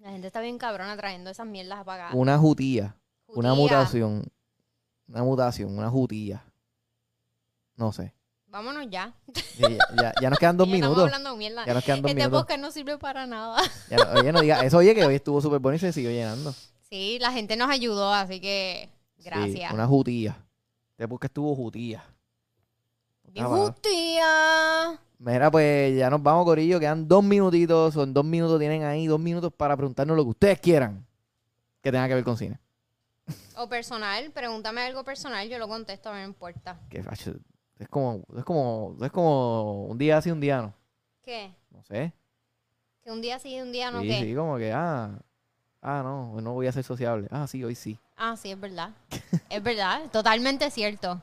[0.00, 2.14] La gente está bien cabrona trayendo esas mierdas apagadas.
[2.14, 2.96] Una jutía.
[3.28, 4.22] Una mutación.
[5.08, 6.44] Una mutación, una jutía.
[7.76, 8.14] No sé.
[8.54, 9.12] Vámonos ya.
[9.34, 9.68] Sí, Ya,
[10.00, 11.04] ya- ya nos quedan dos Ya Estamos minutos.
[11.12, 11.66] hablando mierda.
[11.66, 12.40] Ya nos quedan dos Este minutos.
[12.42, 13.60] podcast no sirve para nada.
[13.90, 14.78] Ya no- oye, no diga eso.
[14.78, 16.54] Oye, que hoy estuvo súper bueno y se siguió llenando.
[16.88, 18.88] Sí, la gente nos ayudó, así que
[19.18, 19.72] Sí, gracias.
[19.72, 20.36] una jutía.
[20.92, 22.04] Este podcast estuvo jutía.
[23.36, 25.00] Ah, justicia.
[25.18, 26.78] Mira, pues ya nos vamos, Corillo.
[26.78, 27.92] Quedan dos minutitos.
[27.94, 28.60] Son dos minutos.
[28.60, 31.04] Tienen ahí dos minutos para preguntarnos lo que ustedes quieran
[31.82, 32.60] que tenga que ver con cine.
[33.56, 36.78] O personal, pregúntame algo personal, yo lo contesto, no me importa.
[36.88, 37.32] Que facho,
[37.78, 40.74] es como, es como, es como un día así, un día no.
[41.22, 41.52] ¿Qué?
[41.70, 42.12] No sé.
[43.02, 44.20] Que un día sí, un día no, sí, ¿qué?
[44.20, 45.18] sí, como que, ah,
[45.82, 47.28] ah, no, hoy no voy a ser sociable.
[47.30, 47.98] Ah, sí, hoy sí.
[48.16, 48.90] Ah, sí, es verdad.
[49.50, 51.20] es verdad, totalmente cierto.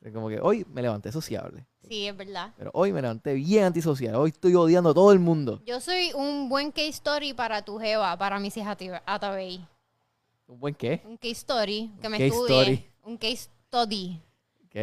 [0.00, 1.66] Es como que hoy me levanté sociable.
[1.88, 2.52] Sí, es verdad.
[2.56, 4.14] Pero hoy me levanté bien antisocial.
[4.16, 5.62] Hoy estoy odiando a todo el mundo.
[5.64, 8.76] Yo soy un buen case story para tu jeva, para mis hijas
[9.06, 9.66] Atabey.
[10.46, 11.02] ¿Un buen qué?
[11.04, 12.60] Un case story, que me estudie.
[12.60, 12.86] story.
[13.04, 14.20] Un case study.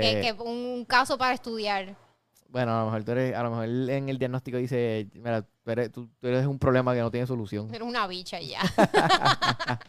[0.01, 1.95] Que, Que, que un, caso para estudiar.
[2.49, 5.71] Bueno, a lo mejor tú eres, a lo mejor en el diagnóstico dice, mira, tú
[5.71, 7.73] eres, tú- tú eres un problema que no tiene solución.
[7.73, 8.61] Era una bicha ya.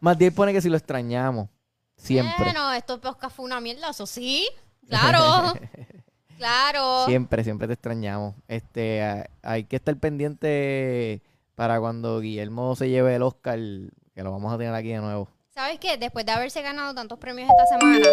[0.00, 1.48] Matiel pone que si lo extrañamos.
[1.96, 2.44] Siempre.
[2.44, 4.48] Bueno, esto podcast fue una mierda, eso sí.
[4.88, 5.54] Claro.
[6.38, 7.06] claro.
[7.06, 8.34] Siempre, siempre te extrañamos.
[8.48, 11.22] Este, hay que estar pendiente
[11.54, 15.28] para cuando Guillermo se lleve el Oscar, que lo vamos a tener aquí de nuevo.
[15.54, 15.96] ¿Sabes qué?
[15.98, 18.06] Después de haberse ganado tantos premios esta semana,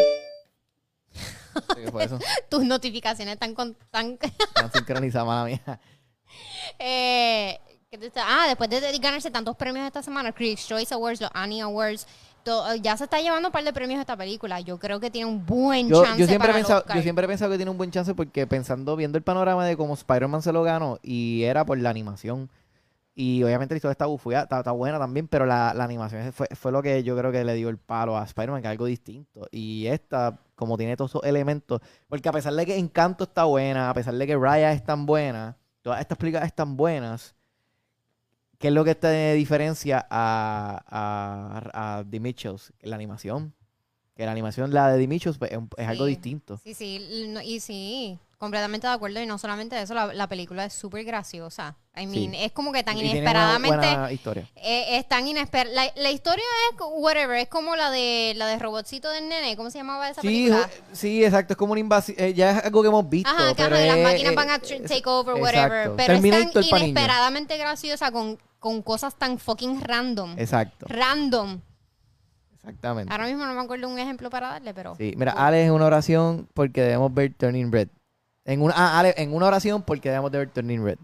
[1.76, 2.20] ¿Qué fue eso?
[2.50, 4.18] tus notificaciones están con, tan
[4.54, 5.80] Tan sincronizada, mala mía.
[6.78, 7.60] eh,
[7.90, 11.30] ¿qué te está- ah, después de ganarse tantos premios esta semana, Critics Choice Awards, los
[11.34, 12.08] Annie Awards,
[12.82, 14.60] ya se está llevando un par de premios esta película.
[14.62, 16.96] Yo creo que tiene un buen Yo, chance yo siempre he para pensado, Oscar.
[16.96, 19.78] yo siempre he pensado que tiene un buen chance porque pensando, viendo el panorama de
[19.78, 22.50] cómo Spider-Man se lo ganó y era por la animación.
[23.14, 26.48] Y obviamente la historia está bufuda, está, está buena también, pero la, la animación fue,
[26.56, 28.86] fue lo que yo creo que le dio el palo a Spider-Man, que es algo
[28.86, 29.48] distinto.
[29.52, 31.80] Y esta, como tiene todos esos elementos,
[32.10, 35.06] porque a pesar de que Encanto está buena, a pesar de que Raya es tan
[35.06, 37.34] buena, todas estas películas están buenas,
[38.58, 42.74] ¿qué es lo que te diferencia a, a, a The Mitchells?
[42.82, 43.54] La animación.
[44.20, 46.10] Que la animación, la de Mitchells, pues, es, un- es algo Sí.
[46.10, 46.60] distinto.
[46.62, 49.22] Sí, sí, no- y sí, completamente de acuerdo.
[49.22, 51.78] Y no solamente eso, la, la película es súper graciosa.
[51.96, 53.78] I mean, es como que tan Y tiene una inesperadamente...
[53.78, 54.46] buena historia.
[54.58, 55.74] Eh, es tan inesperada.
[55.74, 59.70] La, la historia es whatever, es como la de la de robotcito del nene, ¿cómo
[59.72, 60.68] se llamaba esa Sí, película?
[60.68, 61.54] ju- sí, exacto.
[61.54, 62.18] Es como una invasión.
[62.34, 63.30] ya es algo que hemos visto.
[63.30, 65.92] Ajá, que pero ajá, las es- máquinas es- van a tr- take over, whatever.
[65.96, 66.82] Pero es Terminator tan pa' niños.
[66.82, 70.38] inesperadamente graciosa con, con cosas tan fucking random.
[70.38, 71.62] Exacto, Random.
[72.60, 73.12] Exactamente.
[73.12, 74.96] Ahora mismo no me acuerdo un ejemplo para darle, pero.
[74.96, 77.90] Sí, mira, Ale es una oración porque debemos ver Turning Red.
[78.46, 80.98] En una, ah, Ale, en una oración porque debemos de ver Turning Red.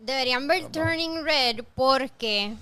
[0.00, 2.54] Deberían ver Turning Red porque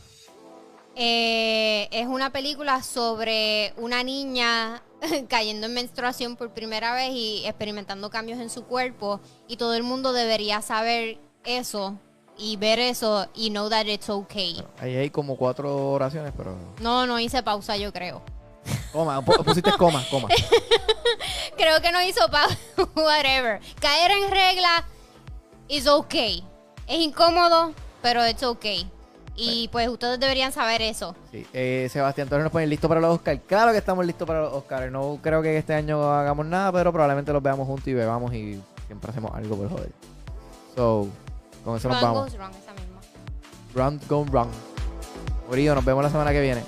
[0.97, 4.83] eh, es una película sobre una niña
[5.29, 9.83] cayendo en menstruación por primera vez y experimentando cambios en su cuerpo y todo el
[9.83, 11.99] mundo debería saber eso
[12.37, 14.63] y ver eso y know that it's okay.
[14.81, 16.57] Ahí hay como cuatro oraciones, pero.
[16.81, 18.23] No, no hice pausa, yo creo.
[18.93, 20.29] Coma, pu- pusiste coma, coma.
[21.57, 22.57] Creo que no hizo pausa,
[22.97, 23.61] whatever.
[23.81, 24.85] Caer en regla
[25.69, 26.43] is okay.
[26.87, 27.73] Es incómodo,
[28.03, 28.91] pero it's okay.
[29.37, 31.15] Y pues ustedes deberían saber eso.
[31.33, 31.45] Sí.
[31.53, 33.41] Eh, Sebastián Torres nos pone listo para los Oscars.
[33.47, 34.91] Claro que estamos listos para los Oscars.
[34.93, 38.61] No creo que este año hagamos nada, pero probablemente los veamos juntos y bebamos y
[38.87, 39.91] siempre hacemos algo por joder.
[40.77, 41.09] So,
[41.65, 42.21] con eso nos vamos.
[42.21, 43.01] goes wrong, esa misma.
[43.75, 44.51] Round gone wrong.
[45.49, 46.63] Corillo, nos vemos la semana que viene.